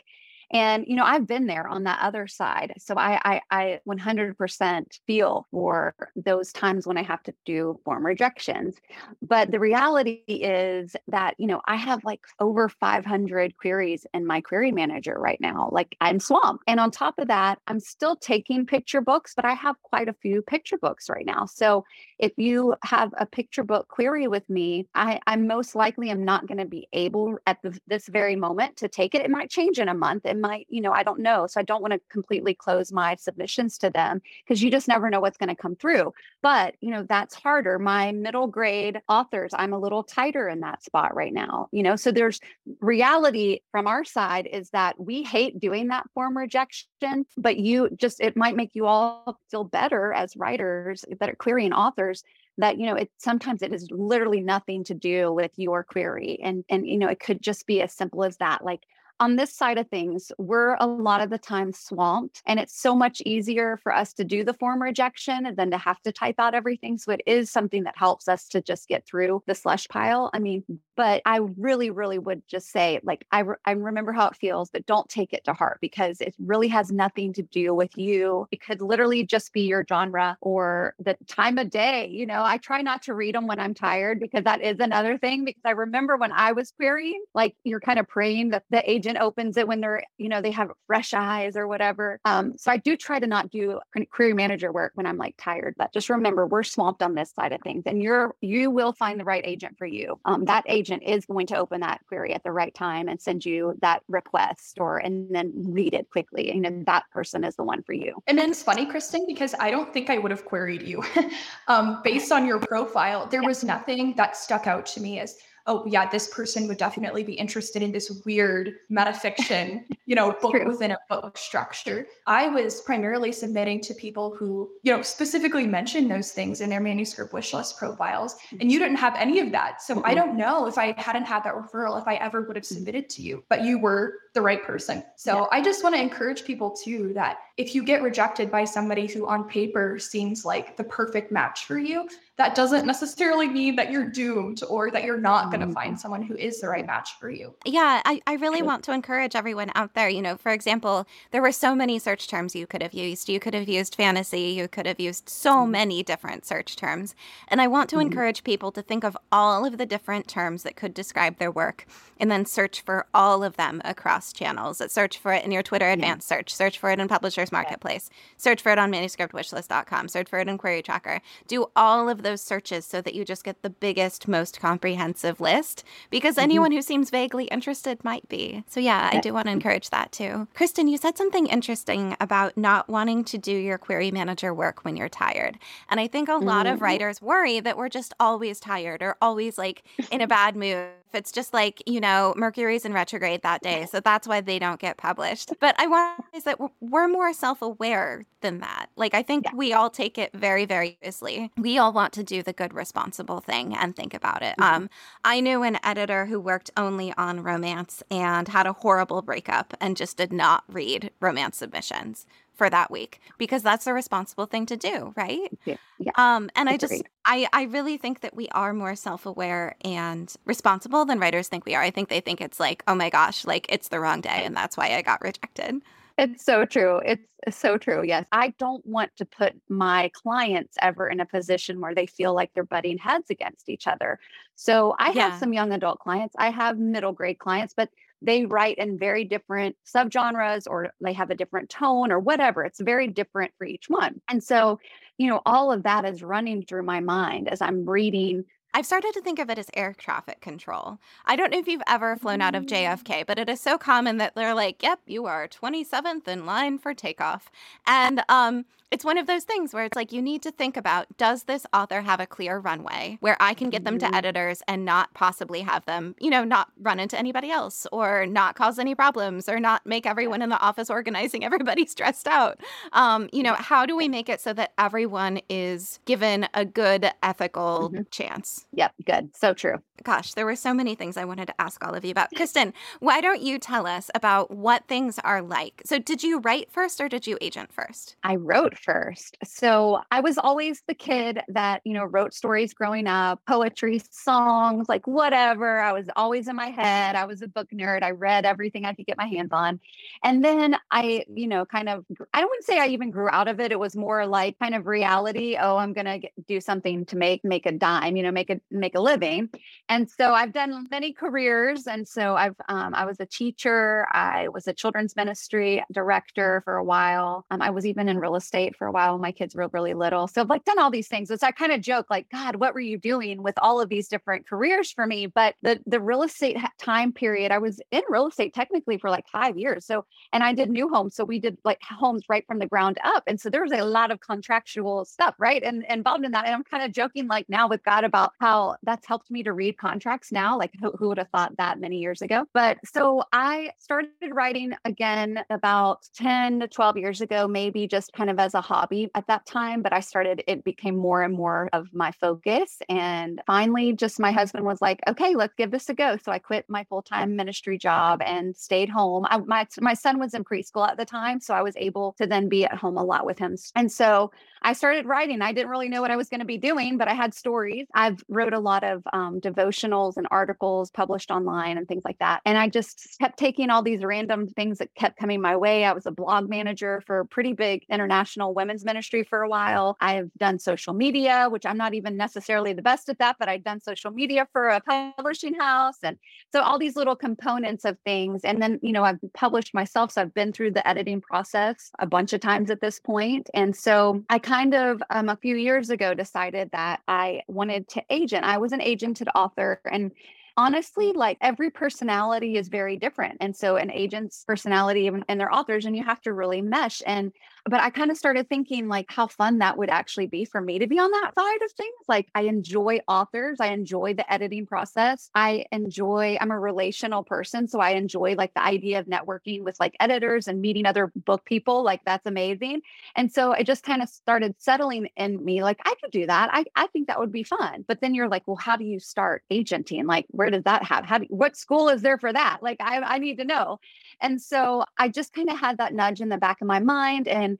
[0.52, 2.74] And, you know, I've been there on that other side.
[2.78, 8.04] So I, I, I 100% feel for those times when I have to do form
[8.04, 8.76] rejections.
[9.22, 14.40] But the reality is that, you know, I have like over 500 queries in my
[14.40, 15.68] query manager right now.
[15.70, 16.64] Like I'm swamped.
[16.66, 20.14] And on top of that, I'm still taking picture books, but I have quite a
[20.14, 21.46] few picture books right now.
[21.46, 21.84] So
[22.18, 26.46] if you have a picture book query with me, I, I most likely am not
[26.46, 29.22] going to be able at the, this very moment to take it.
[29.22, 30.26] It might change in a month.
[30.26, 31.46] It might, you know, I don't know.
[31.46, 35.10] So I don't want to completely close my submissions to them because you just never
[35.10, 36.12] know what's going to come through.
[36.42, 37.78] But, you know, that's harder.
[37.78, 41.96] My middle grade authors, I'm a little tighter in that spot right now, you know.
[41.96, 42.40] So there's
[42.80, 48.20] reality from our side is that we hate doing that form rejection, but you just,
[48.20, 52.24] it might make you all feel better as writers are querying authors
[52.60, 56.64] that you know it sometimes it is literally nothing to do with your query and
[56.68, 58.82] and you know it could just be as simple as that like
[59.20, 62.96] on this side of things, we're a lot of the time swamped, and it's so
[62.96, 66.54] much easier for us to do the form rejection than to have to type out
[66.54, 66.96] everything.
[66.96, 70.30] So it is something that helps us to just get through the slush pile.
[70.32, 70.64] I mean,
[71.00, 74.68] but I really, really would just say, like, I, re- I remember how it feels,
[74.68, 78.46] but don't take it to heart because it really has nothing to do with you.
[78.52, 82.08] It could literally just be your genre or the time of day.
[82.08, 85.16] You know, I try not to read them when I'm tired because that is another
[85.16, 85.46] thing.
[85.46, 89.16] Because I remember when I was querying, like, you're kind of praying that the agent
[89.22, 92.20] opens it when they're, you know, they have fresh eyes or whatever.
[92.26, 95.76] Um, so I do try to not do query manager work when I'm like tired,
[95.78, 99.18] but just remember we're swamped on this side of things and you're, you will find
[99.18, 100.20] the right agent for you.
[100.26, 103.46] Um, that agent is going to open that query at the right time and send
[103.46, 106.50] you that request or, and then read it quickly.
[106.50, 108.22] And then that person is the one for you.
[108.26, 111.02] And then it's funny, Kristen, because I don't think I would have queried you
[111.68, 113.26] um, based on your profile.
[113.26, 117.22] There was nothing that stuck out to me as oh yeah, this person would definitely
[117.22, 120.66] be interested in this weird metafiction, you know, book True.
[120.66, 122.06] within a book structure.
[122.26, 126.80] I was primarily submitting to people who, you know, specifically mentioned those things in their
[126.80, 128.36] manuscript wish list profiles.
[128.60, 129.82] And you didn't have any of that.
[129.82, 130.06] So mm-hmm.
[130.06, 132.74] I don't know if I hadn't had that referral, if I ever would have mm.
[132.74, 135.02] submitted to you, but you were the right person.
[135.16, 135.46] So yeah.
[135.50, 139.26] I just want to encourage people too that if you get rejected by somebody who
[139.26, 142.08] on paper seems like the perfect match for you,
[142.40, 145.98] that doesn't necessarily mean that you're doomed or that you're not going to find mm-hmm.
[145.98, 147.54] someone who is the right match for you.
[147.66, 150.08] Yeah, I, I really want to encourage everyone out there.
[150.08, 153.28] You know, for example, there were so many search terms you could have used.
[153.28, 155.72] You could have used fantasy, you could have used so mm-hmm.
[155.72, 157.14] many different search terms.
[157.48, 158.06] And I want to mm-hmm.
[158.06, 161.84] encourage people to think of all of the different terms that could describe their work
[162.18, 164.80] and then search for all of them across channels.
[164.90, 166.38] Search for it in your Twitter advanced yeah.
[166.38, 168.16] search, search for it in Publishers Marketplace, yeah.
[168.38, 171.20] search for it on manuscriptwishlist.com, search for it in Query Tracker.
[171.46, 175.40] Do all of the those searches so that you just get the biggest, most comprehensive
[175.40, 176.44] list because mm-hmm.
[176.44, 178.62] anyone who seems vaguely interested might be.
[178.68, 180.46] So, yeah, I do want to encourage that too.
[180.54, 184.96] Kristen, you said something interesting about not wanting to do your query manager work when
[184.96, 185.58] you're tired.
[185.88, 186.74] And I think a lot mm-hmm.
[186.74, 190.90] of writers worry that we're just always tired or always like in a bad mood
[191.12, 193.86] it's just like, you know, Mercury's in retrograde that day.
[193.86, 195.52] So that's why they don't get published.
[195.60, 198.86] But I want to is that we're more self aware than that.
[198.96, 199.54] Like, I think yeah.
[199.54, 201.50] we all take it very, very seriously.
[201.56, 204.56] We all want to do the good, responsible thing and think about it.
[204.58, 204.74] Mm-hmm.
[204.74, 204.90] Um,
[205.24, 209.96] I knew an editor who worked only on romance and had a horrible breakup and
[209.96, 212.26] just did not read romance submissions
[212.60, 215.50] for that week because that's the responsible thing to do, right?
[215.64, 215.76] Yeah.
[215.98, 216.12] yeah.
[216.16, 221.06] Um, and I just I I really think that we are more self-aware and responsible
[221.06, 221.82] than writers think we are.
[221.82, 224.54] I think they think it's like, oh my gosh, like it's the wrong day and
[224.54, 225.80] that's why I got rejected.
[226.20, 227.00] It's so true.
[227.02, 228.04] It's so true.
[228.04, 228.26] Yes.
[228.30, 232.50] I don't want to put my clients ever in a position where they feel like
[232.52, 234.18] they're butting heads against each other.
[234.54, 235.30] So I yeah.
[235.30, 237.88] have some young adult clients, I have middle grade clients, but
[238.20, 242.64] they write in very different subgenres or they have a different tone or whatever.
[242.64, 244.20] It's very different for each one.
[244.28, 244.78] And so,
[245.16, 249.12] you know, all of that is running through my mind as I'm reading I've started
[249.14, 250.98] to think of it as air traffic control.
[251.24, 252.68] I don't know if you've ever flown out of mm.
[252.68, 256.78] JFK, but it is so common that they're like, "Yep, you are 27th in line
[256.78, 257.50] for takeoff,"
[257.86, 261.06] and um, it's one of those things where it's like you need to think about
[261.16, 264.14] does this author have a clear runway where I can get them to mm-hmm.
[264.14, 268.56] editors and not possibly have them, you know, not run into anybody else or not
[268.56, 272.58] cause any problems or not make everyone in the office organizing everybody stressed out.
[272.92, 277.10] Um, you know, how do we make it so that everyone is given a good
[277.22, 278.02] ethical mm-hmm.
[278.10, 278.59] chance?
[278.72, 279.36] Yep, good.
[279.36, 279.76] So true.
[280.02, 282.28] Gosh, there were so many things I wanted to ask all of you about.
[282.34, 285.82] Kristen, why don't you tell us about what things are like?
[285.84, 288.16] So, did you write first or did you agent first?
[288.22, 289.36] I wrote first.
[289.44, 294.88] So I was always the kid that, you know, wrote stories growing up, poetry, songs,
[294.88, 295.80] like whatever.
[295.80, 297.14] I was always in my head.
[297.16, 298.02] I was a book nerd.
[298.02, 299.80] I read everything I could get my hands on.
[300.24, 303.60] And then I, you know, kind of, I to say I even grew out of
[303.60, 303.72] it.
[303.72, 305.56] It was more like kind of reality.
[305.60, 308.60] Oh, I'm going to do something to make, make a dime, you know, make a,
[308.70, 309.48] make a living.
[309.88, 311.86] And so I've done many careers.
[311.86, 314.06] And so I've, um, I was a teacher.
[314.12, 317.46] I was a children's ministry director for a while.
[317.50, 320.26] Um, I was even in real estate for a while my kids were really little.
[320.26, 321.28] So I've like done all these things.
[321.28, 324.08] So I kind of joke like, God, what were you doing with all of these
[324.08, 325.26] different careers for me?
[325.26, 329.28] But the the real estate time period, I was in real estate technically for like
[329.28, 329.86] five years.
[329.86, 331.14] So and I did new homes.
[331.14, 333.22] So we did like homes right from the ground up.
[333.26, 335.62] And so there was a lot of contractual stuff, right?
[335.62, 336.46] And involved in that.
[336.46, 339.52] And I'm kind of joking like now with God about how that's helped me to
[339.52, 340.58] read contracts now.
[340.58, 342.46] Like, who, who would have thought that many years ago?
[342.54, 348.30] But so I started writing again about 10 to 12 years ago, maybe just kind
[348.30, 349.82] of as a hobby at that time.
[349.82, 352.78] But I started, it became more and more of my focus.
[352.88, 356.16] And finally, just my husband was like, okay, let's give this a go.
[356.22, 359.26] So I quit my full time ministry job and stayed home.
[359.28, 361.40] I, my, my son was in preschool at the time.
[361.40, 363.56] So I was able to then be at home a lot with him.
[363.76, 364.30] And so
[364.62, 365.42] I started writing.
[365.42, 367.86] I didn't really know what I was going to be doing, but I had stories.
[367.94, 372.40] I've wrote a lot of um, devotionals and articles published online and things like that.
[372.46, 375.84] And I just kept taking all these random things that kept coming my way.
[375.84, 379.96] I was a blog manager for a pretty big international women's ministry for a while.
[380.00, 383.64] I've done social media, which I'm not even necessarily the best at that, but I've
[383.64, 385.96] done social media for a publishing house.
[386.02, 386.16] And
[386.52, 388.42] so all these little components of things.
[388.44, 390.12] And then, you know, I've published myself.
[390.12, 393.50] So I've been through the editing process a bunch of times at this point.
[393.54, 398.02] And so I kind of um, a few years ago decided that I wanted to
[398.20, 398.44] agent.
[398.44, 400.12] I was an agented author and
[400.56, 403.38] honestly, like every personality is very different.
[403.40, 407.02] And so an agent's personality and their authors, and you have to really mesh.
[407.06, 407.32] And
[407.66, 410.78] but I kind of started thinking like how fun that would actually be for me
[410.78, 411.94] to be on that side of things.
[412.08, 415.30] Like I enjoy authors, I enjoy the editing process.
[415.34, 417.68] I enjoy, I'm a relational person.
[417.68, 421.44] So I enjoy like the idea of networking with like editors and meeting other book
[421.44, 421.82] people.
[421.82, 422.80] Like that's amazing.
[423.16, 426.50] And so it just kind of started settling in me like I could do that.
[426.52, 427.84] I, I think that would be fun.
[427.86, 430.06] But then you're like, well, how do you start agenting?
[430.06, 431.04] Like, where does that have?
[431.04, 432.58] How do, what school is there for that?
[432.62, 433.80] Like I, I need to know.
[434.20, 437.28] And so I just kind of had that nudge in the back of my mind
[437.28, 437.58] and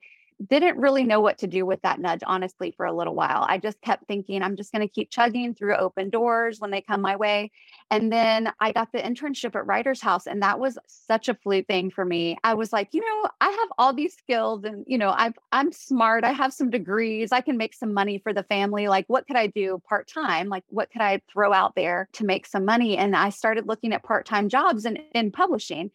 [0.49, 3.45] didn't really know what to do with that nudge, honestly, for a little while.
[3.47, 6.81] I just kept thinking, I'm just going to keep chugging through open doors when they
[6.81, 7.51] come my way.
[7.89, 11.67] And then I got the internship at Writer's House, and that was such a fluke
[11.67, 12.37] thing for me.
[12.43, 15.71] I was like, you know, I have all these skills, and you know, I've I'm
[15.71, 16.23] smart.
[16.23, 17.31] I have some degrees.
[17.31, 18.87] I can make some money for the family.
[18.87, 20.47] Like, what could I do part time?
[20.49, 22.97] Like, what could I throw out there to make some money?
[22.97, 25.91] And I started looking at part time jobs in, in publishing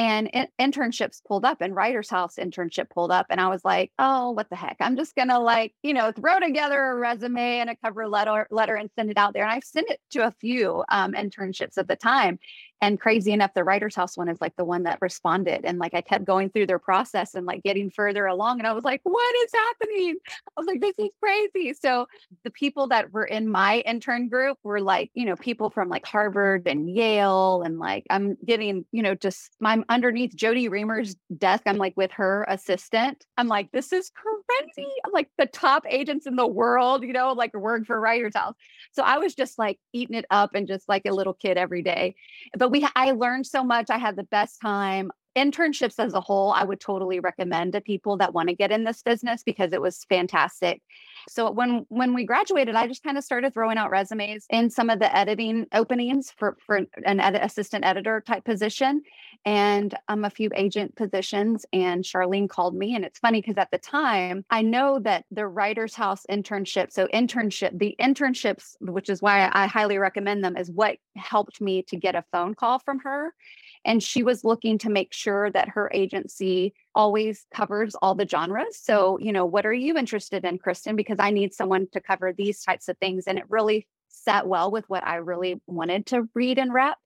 [0.00, 3.92] and in- internships pulled up and writer's house internship pulled up and i was like
[3.98, 7.68] oh what the heck i'm just gonna like you know throw together a resume and
[7.68, 9.42] a cover letter letter and send it out there.
[9.42, 12.38] And i've sent it to a few um, internships at the time
[12.80, 15.92] and crazy enough the writers house one is like the one that responded and like
[15.92, 19.00] i kept going through their process and like getting further along and i was like
[19.02, 20.16] what is happening?
[20.56, 21.74] I was like this is crazy.
[21.74, 22.06] So
[22.44, 26.06] the people that were in my intern group were like you know people from like
[26.06, 31.64] harvard and yale and like i'm getting you know just i'm underneath Jodi Reamer's desk
[31.66, 36.26] i'm like with her assistant i'm like this is crazy i'm like the top agents
[36.26, 38.54] in the world you know like work for writers house
[38.92, 41.82] so i was just like eating it up and just like a little kid every
[41.82, 42.14] day
[42.56, 43.90] but we I learned so much.
[43.90, 45.10] I had the best time.
[45.36, 48.82] Internships as a whole, I would totally recommend to people that want to get in
[48.82, 50.82] this business because it was fantastic.
[51.28, 54.90] So when when we graduated, I just kind of started throwing out resumes in some
[54.90, 59.02] of the editing openings for for an ed- assistant editor type position,
[59.44, 61.64] and um, a few agent positions.
[61.72, 65.46] And Sharlene called me, and it's funny because at the time I know that the
[65.46, 70.70] Writers House internship, so internship, the internships, which is why I highly recommend them, is
[70.70, 73.32] what helped me to get a phone call from her
[73.84, 78.78] and she was looking to make sure that her agency always covers all the genres.
[78.78, 80.96] So, you know, what are you interested in, Kristen?
[80.96, 83.24] Because I need someone to cover these types of things.
[83.26, 86.96] And it really sat well with what I really wanted to read and rep.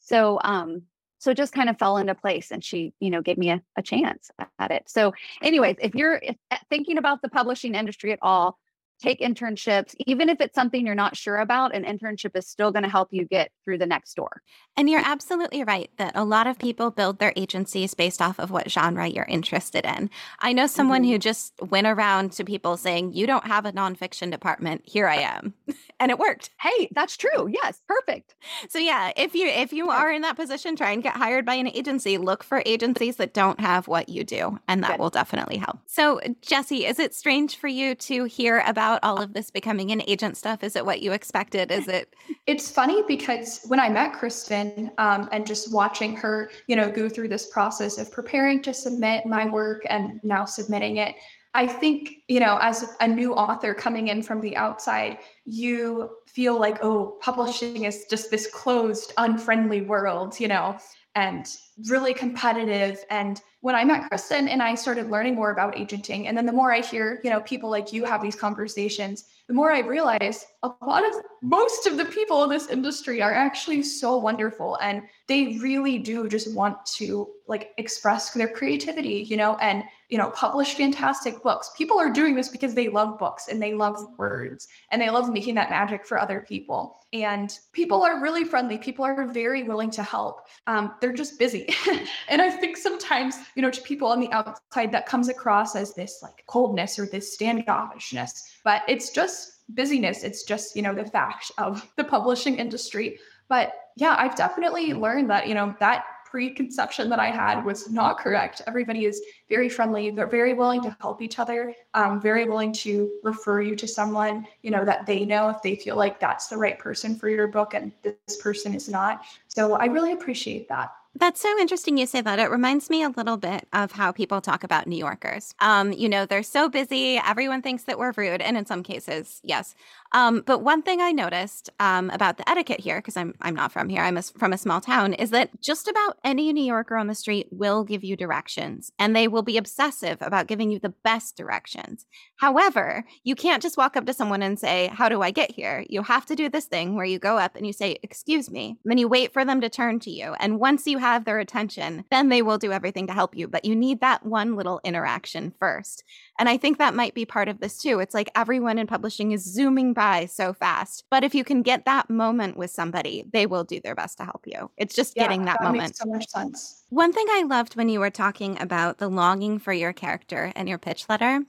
[0.00, 0.82] So, um,
[1.22, 3.62] so it just kind of fell into place and she you know gave me a,
[3.76, 6.20] a chance at it so anyways if you're
[6.68, 8.58] thinking about the publishing industry at all
[9.02, 12.84] take internships, even if it's something you're not sure about, an internship is still going
[12.84, 14.42] to help you get through the next door.
[14.76, 18.50] And you're absolutely right that a lot of people build their agencies based off of
[18.50, 20.08] what genre you're interested in.
[20.38, 21.12] I know someone mm-hmm.
[21.12, 24.82] who just went around to people saying, You don't have a nonfiction department.
[24.84, 25.54] Here I am.
[26.02, 26.50] and it worked.
[26.60, 27.48] Hey, that's true.
[27.48, 28.34] Yes, perfect.
[28.68, 31.54] So yeah, if you if you are in that position, try and get hired by
[31.54, 32.18] an agency.
[32.18, 35.00] Look for agencies that don't have what you do, and that Good.
[35.00, 35.78] will definitely help.
[35.86, 39.90] So Jessie is it strange for you to hear about about all of this becoming
[39.90, 40.62] an agent stuff?
[40.62, 41.70] Is it what you expected?
[41.70, 42.14] Is it?
[42.46, 47.08] It's funny because when I met Kristen um, and just watching her, you know, go
[47.08, 51.14] through this process of preparing to submit my work and now submitting it,
[51.54, 56.58] I think, you know, as a new author coming in from the outside, you feel
[56.58, 60.78] like, oh, publishing is just this closed, unfriendly world, you know.
[61.14, 61.46] And
[61.88, 63.04] really competitive.
[63.10, 66.52] And when I met Kristen and I started learning more about agenting, and then the
[66.52, 70.46] more I hear, you know, people like you have these conversations, the more I realize
[70.62, 75.02] a lot of most of the people in this industry are actually so wonderful and
[75.26, 80.30] they really do just want to like express their creativity, you know, and you know,
[80.30, 81.70] publish fantastic books.
[81.76, 85.32] People are doing this because they love books and they love words and they love
[85.32, 86.98] making that magic for other people.
[87.14, 88.76] And people are really friendly.
[88.76, 90.48] People are very willing to help.
[90.66, 91.61] Um, they're just busy.
[92.28, 95.94] and I think sometimes, you know, to people on the outside, that comes across as
[95.94, 100.22] this like coldness or this standoffishness, but it's just busyness.
[100.24, 103.18] It's just, you know, the fact of the publishing industry.
[103.48, 108.18] But yeah, I've definitely learned that, you know, that preconception that I had was not
[108.18, 108.62] correct.
[108.66, 110.10] Everybody is very friendly.
[110.10, 114.46] They're very willing to help each other, um, very willing to refer you to someone,
[114.62, 117.48] you know, that they know if they feel like that's the right person for your
[117.48, 119.24] book and this person is not.
[119.48, 120.92] So I really appreciate that.
[121.14, 122.38] That's so interesting you say that.
[122.38, 125.54] It reminds me a little bit of how people talk about New Yorkers.
[125.60, 129.40] Um, you know, they're so busy, everyone thinks that we're rude, and in some cases,
[129.44, 129.74] yes.
[130.14, 133.72] Um, but one thing I noticed um, about the etiquette here, because I'm I'm not
[133.72, 136.96] from here, I'm a, from a small town, is that just about any New Yorker
[136.96, 140.78] on the street will give you directions, and they will be obsessive about giving you
[140.78, 142.06] the best directions.
[142.36, 145.84] However, you can't just walk up to someone and say, "How do I get here?"
[145.88, 148.76] You have to do this thing where you go up and you say, "Excuse me,"
[148.84, 152.04] then you wait for them to turn to you, and once you have their attention,
[152.10, 153.48] then they will do everything to help you.
[153.48, 156.04] But you need that one little interaction first.
[156.42, 158.00] And I think that might be part of this too.
[158.00, 161.04] It's like everyone in publishing is zooming by so fast.
[161.08, 164.24] But if you can get that moment with somebody, they will do their best to
[164.24, 164.68] help you.
[164.76, 165.82] It's just yeah, getting that, that moment.
[165.84, 166.81] Makes so much sense.
[166.92, 170.68] One thing I loved when you were talking about the longing for your character and
[170.68, 171.40] your pitch letter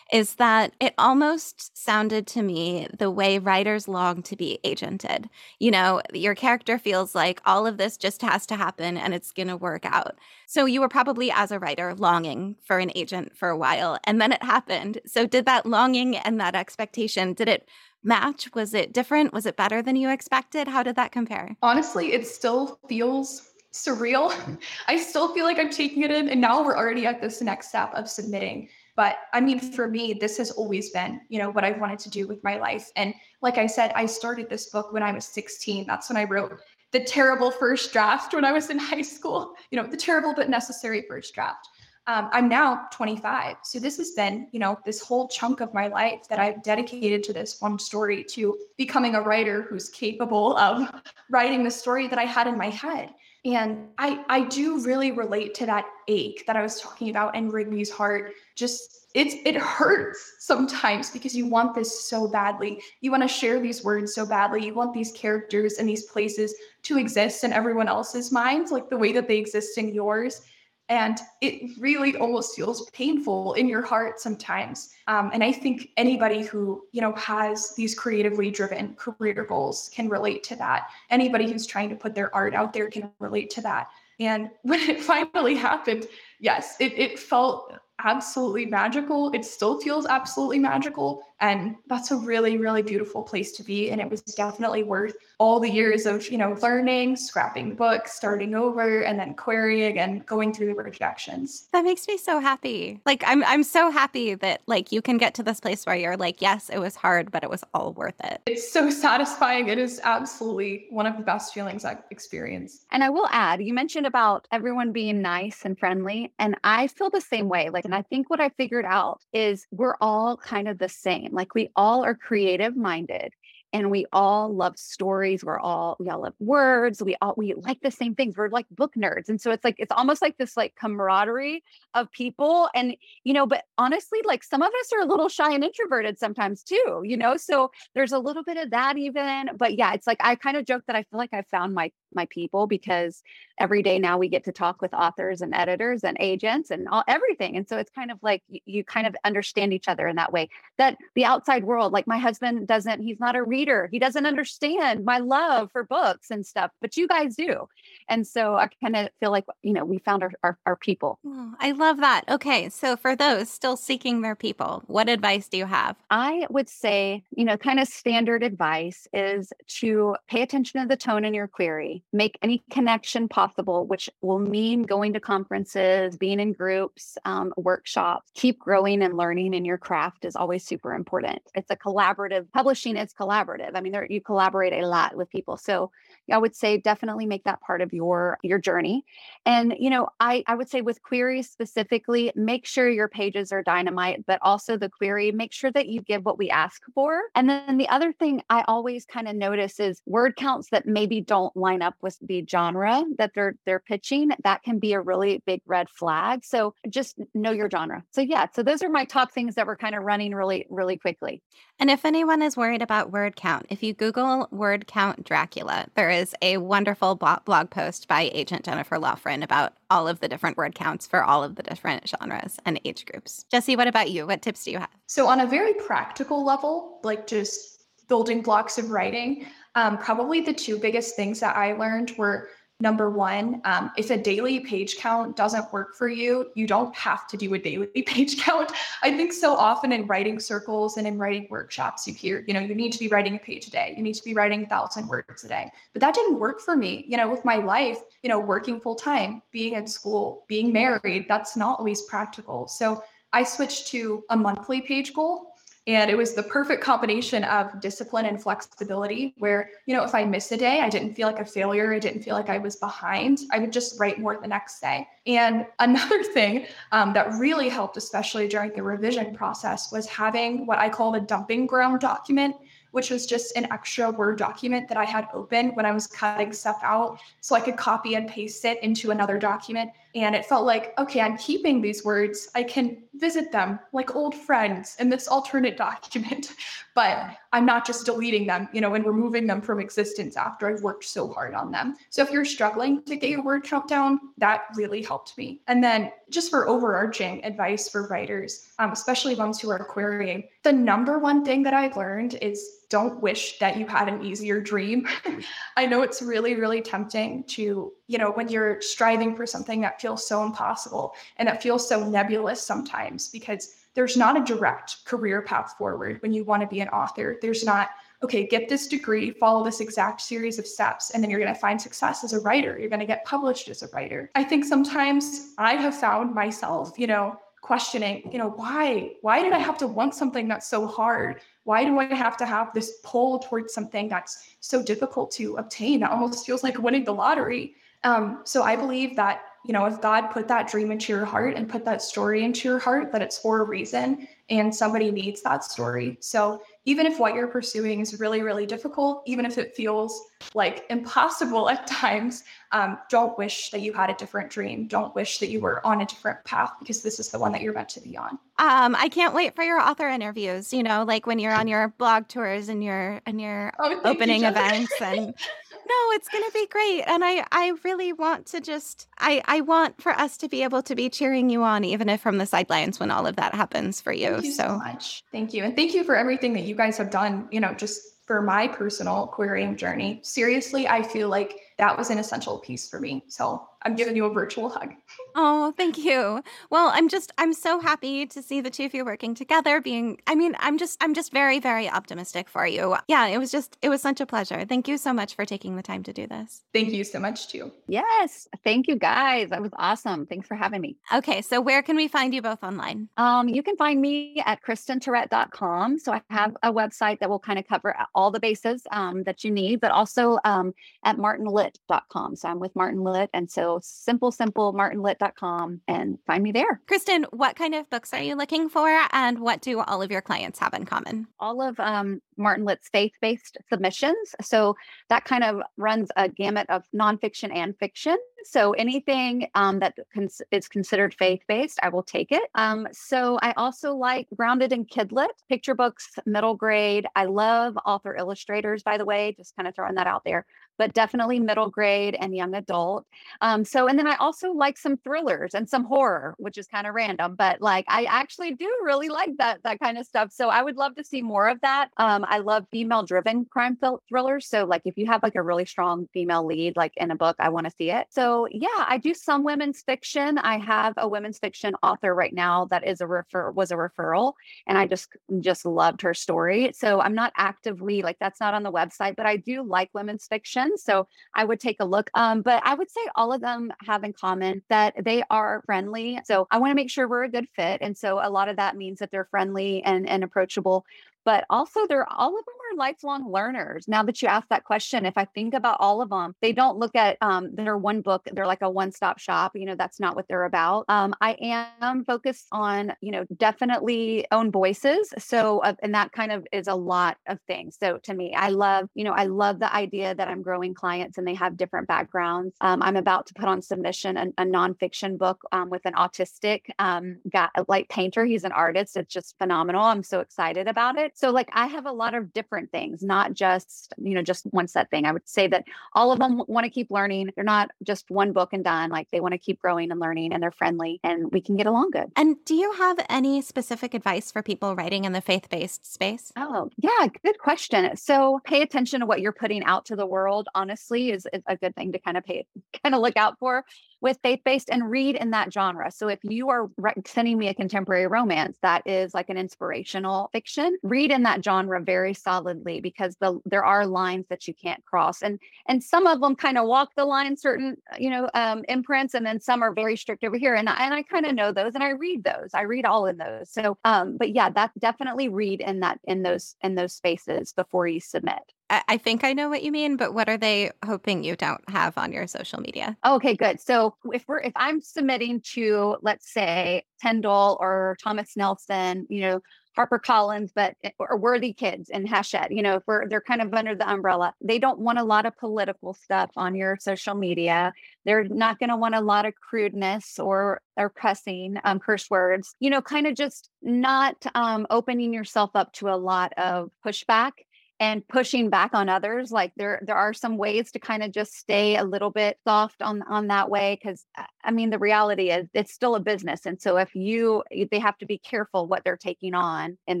[0.12, 5.28] is that it almost sounded to me the way writers long to be agented.
[5.58, 9.32] You know, your character feels like all of this just has to happen and it's
[9.32, 10.16] going to work out.
[10.46, 14.20] So you were probably, as a writer, longing for an agent for a while and
[14.20, 15.00] then it happened.
[15.06, 17.68] So did that longing and that expectation, did it
[18.04, 18.48] match?
[18.54, 19.32] Was it different?
[19.32, 20.68] Was it better than you expected?
[20.68, 21.56] How did that compare?
[21.62, 24.58] Honestly, it still feels surreal.
[24.88, 26.28] I still feel like I'm taking it in.
[26.28, 28.68] And now we're already at this next step of submitting.
[28.96, 32.10] But I mean, for me, this has always been, you know, what I've wanted to
[32.10, 32.90] do with my life.
[32.96, 35.86] And like I said, I started this book when I was 16.
[35.86, 36.60] That's when I wrote
[36.92, 40.50] the terrible first draft when I was in high school, you know, the terrible but
[40.50, 41.68] necessary first draft.
[42.06, 43.56] Um, I'm now 25.
[43.62, 47.22] So this has been, you know, this whole chunk of my life that I've dedicated
[47.24, 50.90] to this one story, to becoming a writer who's capable of
[51.30, 53.10] writing the story that I had in my head.
[53.44, 57.52] And I I do really relate to that ache that I was talking about and
[57.52, 58.32] Wrigley's heart.
[58.54, 62.80] Just it's it hurts sometimes because you want this so badly.
[63.00, 64.66] You want to share these words so badly.
[64.66, 68.98] You want these characters and these places to exist in everyone else's minds, like the
[68.98, 70.42] way that they exist in yours
[70.90, 74.90] and it really almost feels painful in your heart sometimes.
[75.06, 80.08] Um, and i think anybody who you know has these creatively driven career goals can
[80.08, 80.88] relate to that.
[81.08, 83.88] Anybody who's trying to put their art out there can relate to that.
[84.18, 86.06] And when it finally happened
[86.40, 87.72] yes it, it felt
[88.04, 89.30] absolutely magical.
[89.32, 94.00] It still feels absolutely magical and that's a really really beautiful place to be and
[94.00, 99.00] it was definitely worth all the years of you know learning scrapping books starting over
[99.00, 101.68] and then querying and going through the rejections.
[101.72, 103.00] That makes me so happy.
[103.06, 106.16] Like i'm i'm so happy that like you can get to this place where you're
[106.16, 108.40] like yes it was hard but it was all worth it.
[108.46, 109.68] It's so satisfying.
[109.68, 112.84] It is absolutely one of the best feelings i've experienced.
[112.90, 117.10] And i will add you mentioned about everyone being nice and friendly and i feel
[117.10, 117.70] the same way.
[117.70, 121.30] Like and i think what i figured out is we're all kind of the same
[121.32, 123.32] like we all are creative minded
[123.72, 125.44] and we all love stories.
[125.44, 127.02] We're all we all love words.
[127.02, 128.36] We all we like the same things.
[128.36, 129.28] We're like book nerds.
[129.28, 131.62] And so it's like it's almost like this like camaraderie
[131.94, 132.68] of people.
[132.74, 136.18] And you know, but honestly, like some of us are a little shy and introverted
[136.18, 137.36] sometimes too, you know.
[137.36, 139.50] So there's a little bit of that even.
[139.56, 141.92] But yeah, it's like I kind of joke that I feel like I found my
[142.14, 143.22] my people because
[143.58, 147.04] every day now we get to talk with authors and editors and agents and all
[147.06, 150.16] everything and so it's kind of like you, you, kind of understand each other in
[150.16, 150.48] that way
[150.78, 153.59] that the outside world like my husband doesn't he's not a reader
[153.90, 157.68] he doesn't understand my love for books and stuff but you guys do.
[158.08, 161.18] And so i kind of feel like you know we found our, our, our people.
[161.26, 162.24] Oh, i love that.
[162.28, 165.96] Okay so for those still seeking their people what advice do you have?
[166.10, 170.96] I would say you know kind of standard advice is to pay attention to the
[170.96, 176.40] tone in your query make any connection possible, which will mean going to conferences, being
[176.40, 178.30] in groups, um, workshops.
[178.34, 181.42] Keep growing and learning in your craft is always super important.
[181.54, 183.72] It's a collaborative, publishing is collaborative collaborative.
[183.74, 185.56] I mean, there, you collaborate a lot with people.
[185.56, 185.90] So
[186.30, 189.04] I would say definitely make that part of your your journey.
[189.46, 193.62] And you know, I I would say with queries specifically, make sure your pages are
[193.62, 197.20] dynamite, but also the query, make sure that you give what we ask for.
[197.34, 201.20] And then the other thing I always kind of notice is word counts that maybe
[201.20, 204.30] don't line up with the genre that they're they're pitching.
[204.44, 206.44] That can be a really big red flag.
[206.44, 208.04] So just know your genre.
[208.12, 210.96] So yeah, so those are my top things that we're kind of running really really
[210.96, 211.42] quickly.
[211.78, 216.10] And if anyone is worried about word count, if you Google word count Dracula, there
[216.10, 220.74] is a wonderful blog post by agent Jennifer Laughran about all of the different word
[220.74, 223.46] counts for all of the different genres and age groups.
[223.50, 224.26] Jessie, what about you?
[224.26, 224.90] What tips do you have?
[225.06, 230.52] So, on a very practical level, like just building blocks of writing, um, probably the
[230.52, 232.48] two biggest things that I learned were
[232.80, 237.26] Number one, um, if a daily page count doesn't work for you, you don't have
[237.28, 238.72] to do a daily page count.
[239.02, 242.60] I think so often in writing circles and in writing workshops, you hear, you know,
[242.60, 244.66] you need to be writing a page a day, you need to be writing a
[244.66, 245.70] thousand words a day.
[245.92, 247.04] But that didn't work for me.
[247.06, 251.26] You know, with my life, you know, working full time, being in school, being married,
[251.28, 252.66] that's not always practical.
[252.66, 253.02] So
[253.32, 255.49] I switched to a monthly page goal
[255.90, 260.24] and it was the perfect combination of discipline and flexibility, where, you know, if I
[260.24, 261.92] missed a day, I didn't feel like a failure.
[261.92, 263.40] I didn't feel like I was behind.
[263.50, 265.08] I would just write more the next day.
[265.26, 270.78] And another thing um, that really helped, especially during the revision process, was having what
[270.78, 272.54] I call the dumping ground document
[272.92, 276.52] which was just an extra Word document that I had open when I was cutting
[276.52, 277.20] stuff out.
[277.40, 279.90] So I could copy and paste it into another document.
[280.14, 282.48] And it felt like, okay, I'm keeping these words.
[282.54, 286.54] I can visit them like old friends in this alternate document,
[286.94, 290.82] but I'm not just deleting them, you know, and removing them from existence after I've
[290.82, 291.96] worked so hard on them.
[292.08, 295.60] So if you're struggling to get your word count down, that really helped me.
[295.68, 300.72] And then just for overarching advice for writers, um, especially ones who are querying, the
[300.72, 305.06] number one thing that I've learned is don't wish that you had an easier dream.
[305.76, 310.00] I know it's really, really tempting to, you know, when you're striving for something that
[310.00, 315.40] feels so impossible and that feels so nebulous sometimes because there's not a direct career
[315.42, 317.38] path forward when you want to be an author.
[317.40, 317.90] There's not,
[318.24, 321.60] okay, get this degree, follow this exact series of steps, and then you're going to
[321.60, 322.76] find success as a writer.
[322.78, 324.30] You're going to get published as a writer.
[324.34, 327.38] I think sometimes I have found myself, you know,
[327.70, 329.12] questioning, you know, why?
[329.20, 331.40] Why did I have to want something that's so hard?
[331.62, 336.00] Why do I have to have this pull towards something that's so difficult to obtain?
[336.00, 337.76] That almost feels like winning the lottery.
[338.02, 341.54] Um, so I believe that, you know, if God put that dream into your heart
[341.56, 345.42] and put that story into your heart, that it's for a reason and somebody needs
[345.42, 346.18] that story.
[346.20, 350.20] So even if what you're pursuing is really, really difficult, even if it feels
[350.54, 352.42] like impossible at times,
[352.72, 354.88] um, don't wish that you had a different dream.
[354.88, 357.60] Don't wish that you were on a different path because this is the one that
[357.60, 358.38] you're meant to be on.
[358.58, 360.72] Um, I can't wait for your author interviews.
[360.72, 364.44] You know, like when you're on your blog tours and your and your oh, opening
[364.44, 365.34] events and
[365.90, 367.02] no, it's going to be great.
[367.06, 370.82] And I, I really want to just, I, I want for us to be able
[370.82, 374.00] to be cheering you on, even if from the sidelines when all of that happens
[374.00, 374.39] for you.
[374.42, 375.22] Thank you so, so much.
[375.32, 375.64] Thank you.
[375.64, 378.68] And thank you for everything that you guys have done, you know, just for my
[378.68, 380.20] personal querying journey.
[380.22, 383.24] Seriously, I feel like that was an essential piece for me.
[383.26, 384.94] So I'm giving you a virtual hug.
[385.36, 386.42] Oh, thank you.
[386.70, 390.18] Well, I'm just I'm so happy to see the two of you working together being
[390.26, 392.96] I mean, I'm just I'm just very very optimistic for you.
[393.06, 394.64] Yeah, it was just it was such a pleasure.
[394.64, 396.62] Thank you so much for taking the time to do this.
[396.74, 397.70] Thank you so much too.
[397.86, 399.50] Yes, thank you guys.
[399.50, 400.26] That was awesome.
[400.26, 400.96] Thanks for having me.
[401.14, 403.08] Okay, so where can we find you both online?
[403.16, 406.00] Um, you can find me at kristenterrette.com.
[406.00, 409.44] So I have a website that will kind of cover all the bases um, that
[409.44, 410.74] you need, but also um,
[411.04, 412.34] at martinlit.com.
[412.34, 416.80] So I'm with Martin Lit and so simple, simple, martinlit.com and find me there.
[416.86, 420.22] Kristen, what kind of books are you looking for and what do all of your
[420.22, 421.26] clients have in common?
[421.38, 424.34] All of um, Martin Lit's faith based submissions.
[424.40, 424.76] So
[425.08, 428.16] that kind of runs a gamut of nonfiction and fiction.
[428.44, 432.42] So anything um, that cons- is considered faith based, I will take it.
[432.54, 437.06] Um, so I also like Grounded in Kidlit, picture books, middle grade.
[437.14, 440.46] I love author illustrators, by the way, just kind of throwing that out there
[440.80, 443.04] but definitely middle grade and young adult.
[443.42, 446.86] Um, so, and then I also like some thrillers and some horror, which is kind
[446.86, 450.32] of random, but like I actually do really like that that kind of stuff.
[450.32, 451.90] So I would love to see more of that.
[451.98, 453.76] Um, I love female driven crime
[454.08, 454.48] thrillers.
[454.48, 457.36] So like if you have like a really strong female lead, like in a book,
[457.38, 458.06] I want to see it.
[458.08, 460.38] So yeah, I do some women's fiction.
[460.38, 464.32] I have a women's fiction author right now that is a refer was a referral,
[464.66, 465.08] and I just
[465.40, 466.72] just loved her story.
[466.74, 470.26] So I'm not actively like that's not on the website, but I do like women's
[470.26, 470.69] fiction.
[470.76, 472.10] So I would take a look.
[472.14, 476.20] Um, but I would say all of them have in common that they are friendly.
[476.24, 477.78] So I want to make sure we're a good fit.
[477.80, 480.84] And so a lot of that means that they're friendly and, and approachable
[481.24, 483.86] but also they're all of them are lifelong learners.
[483.88, 486.78] Now that you ask that question, if I think about all of them, they don't
[486.78, 488.28] look at um, their one book.
[488.32, 489.52] They're like a one stop shop.
[489.54, 490.84] You know, that's not what they're about.
[490.88, 495.12] Um, I am focused on, you know, definitely own voices.
[495.18, 497.76] So, uh, and that kind of is a lot of things.
[497.80, 501.18] So to me, I love, you know, I love the idea that I'm growing clients
[501.18, 502.54] and they have different backgrounds.
[502.60, 506.62] Um, I'm about to put on submission a, a nonfiction book um, with an autistic
[506.78, 508.24] um, guy, like painter.
[508.24, 508.96] He's an artist.
[508.96, 509.82] It's just phenomenal.
[509.82, 511.12] I'm so excited about it.
[511.16, 514.68] So like I have a lot of different things, not just, you know, just one
[514.68, 515.04] set thing.
[515.04, 517.30] I would say that all of them want to keep learning.
[517.34, 518.90] They're not just one book and done.
[518.90, 521.66] Like they want to keep growing and learning and they're friendly and we can get
[521.66, 522.12] along good.
[522.16, 526.32] And do you have any specific advice for people writing in the faith-based space?
[526.36, 527.96] Oh, yeah, good question.
[527.96, 531.56] So pay attention to what you're putting out to the world, honestly, is, is a
[531.56, 532.46] good thing to kind of pay
[532.82, 533.64] kind of look out for
[534.00, 535.90] with faith based and read in that genre.
[535.90, 540.30] So if you are re- sending me a contemporary romance that is like an inspirational
[540.32, 544.84] fiction, read in that genre very solidly because the, there are lines that you can't
[544.84, 548.64] cross, and and some of them kind of walk the line, certain you know um,
[548.68, 550.54] imprints, and then some are very strict over here.
[550.54, 552.50] And I, and I kind of know those, and I read those.
[552.54, 553.50] I read all in those.
[553.50, 557.86] So, um, but yeah, that definitely read in that in those in those spaces before
[557.86, 558.52] you submit.
[558.70, 561.98] I think I know what you mean, but what are they hoping you don't have
[561.98, 562.96] on your social media?
[563.04, 563.60] Okay, good.
[563.60, 569.40] So if we're if I'm submitting to let's say Tyndale or Thomas Nelson, you know,
[569.74, 573.42] Harper Collins, but eh, or Worthy Kids and Hachette, you know, if we're they're kind
[573.42, 577.14] of under the umbrella, they don't want a lot of political stuff on your social
[577.14, 577.72] media.
[578.04, 582.54] They're not going to want a lot of crudeness or or cussing, um, curse words.
[582.60, 587.32] You know, kind of just not um, opening yourself up to a lot of pushback
[587.80, 591.34] and pushing back on others like there there are some ways to kind of just
[591.34, 595.30] stay a little bit soft on on that way because uh, i mean the reality
[595.30, 598.84] is it's still a business and so if you they have to be careful what
[598.84, 600.00] they're taking on in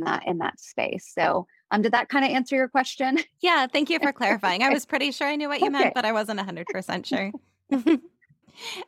[0.00, 3.90] that in that space so um did that kind of answer your question yeah thank
[3.90, 5.78] you for clarifying i was pretty sure i knew what you okay.
[5.78, 7.32] meant but i wasn't 100% sure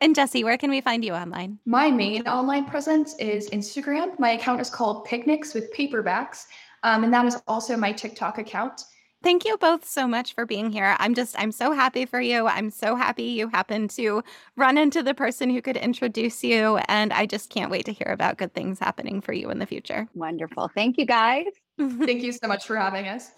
[0.00, 1.58] and Jessie, where can we find you online?
[1.64, 4.18] My main online presence is Instagram.
[4.18, 6.46] My account is called Picnics with Paperbacks.
[6.82, 8.82] Um, and that is also my TikTok account.
[9.22, 10.96] Thank you both so much for being here.
[10.98, 12.48] I'm just, I'm so happy for you.
[12.48, 14.24] I'm so happy you happened to
[14.56, 16.78] run into the person who could introduce you.
[16.88, 19.66] And I just can't wait to hear about good things happening for you in the
[19.66, 20.08] future.
[20.14, 20.70] Wonderful.
[20.74, 21.46] Thank you, guys.
[21.78, 23.30] Thank you so much for having us.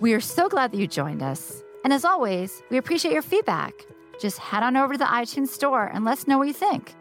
[0.00, 1.62] We are so glad that you joined us.
[1.82, 3.72] And as always, we appreciate your feedback.
[4.20, 6.94] Just head on over to the iTunes store and let us know what you think.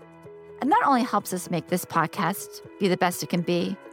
[0.62, 3.93] It not only helps us make this podcast be the best it can be, but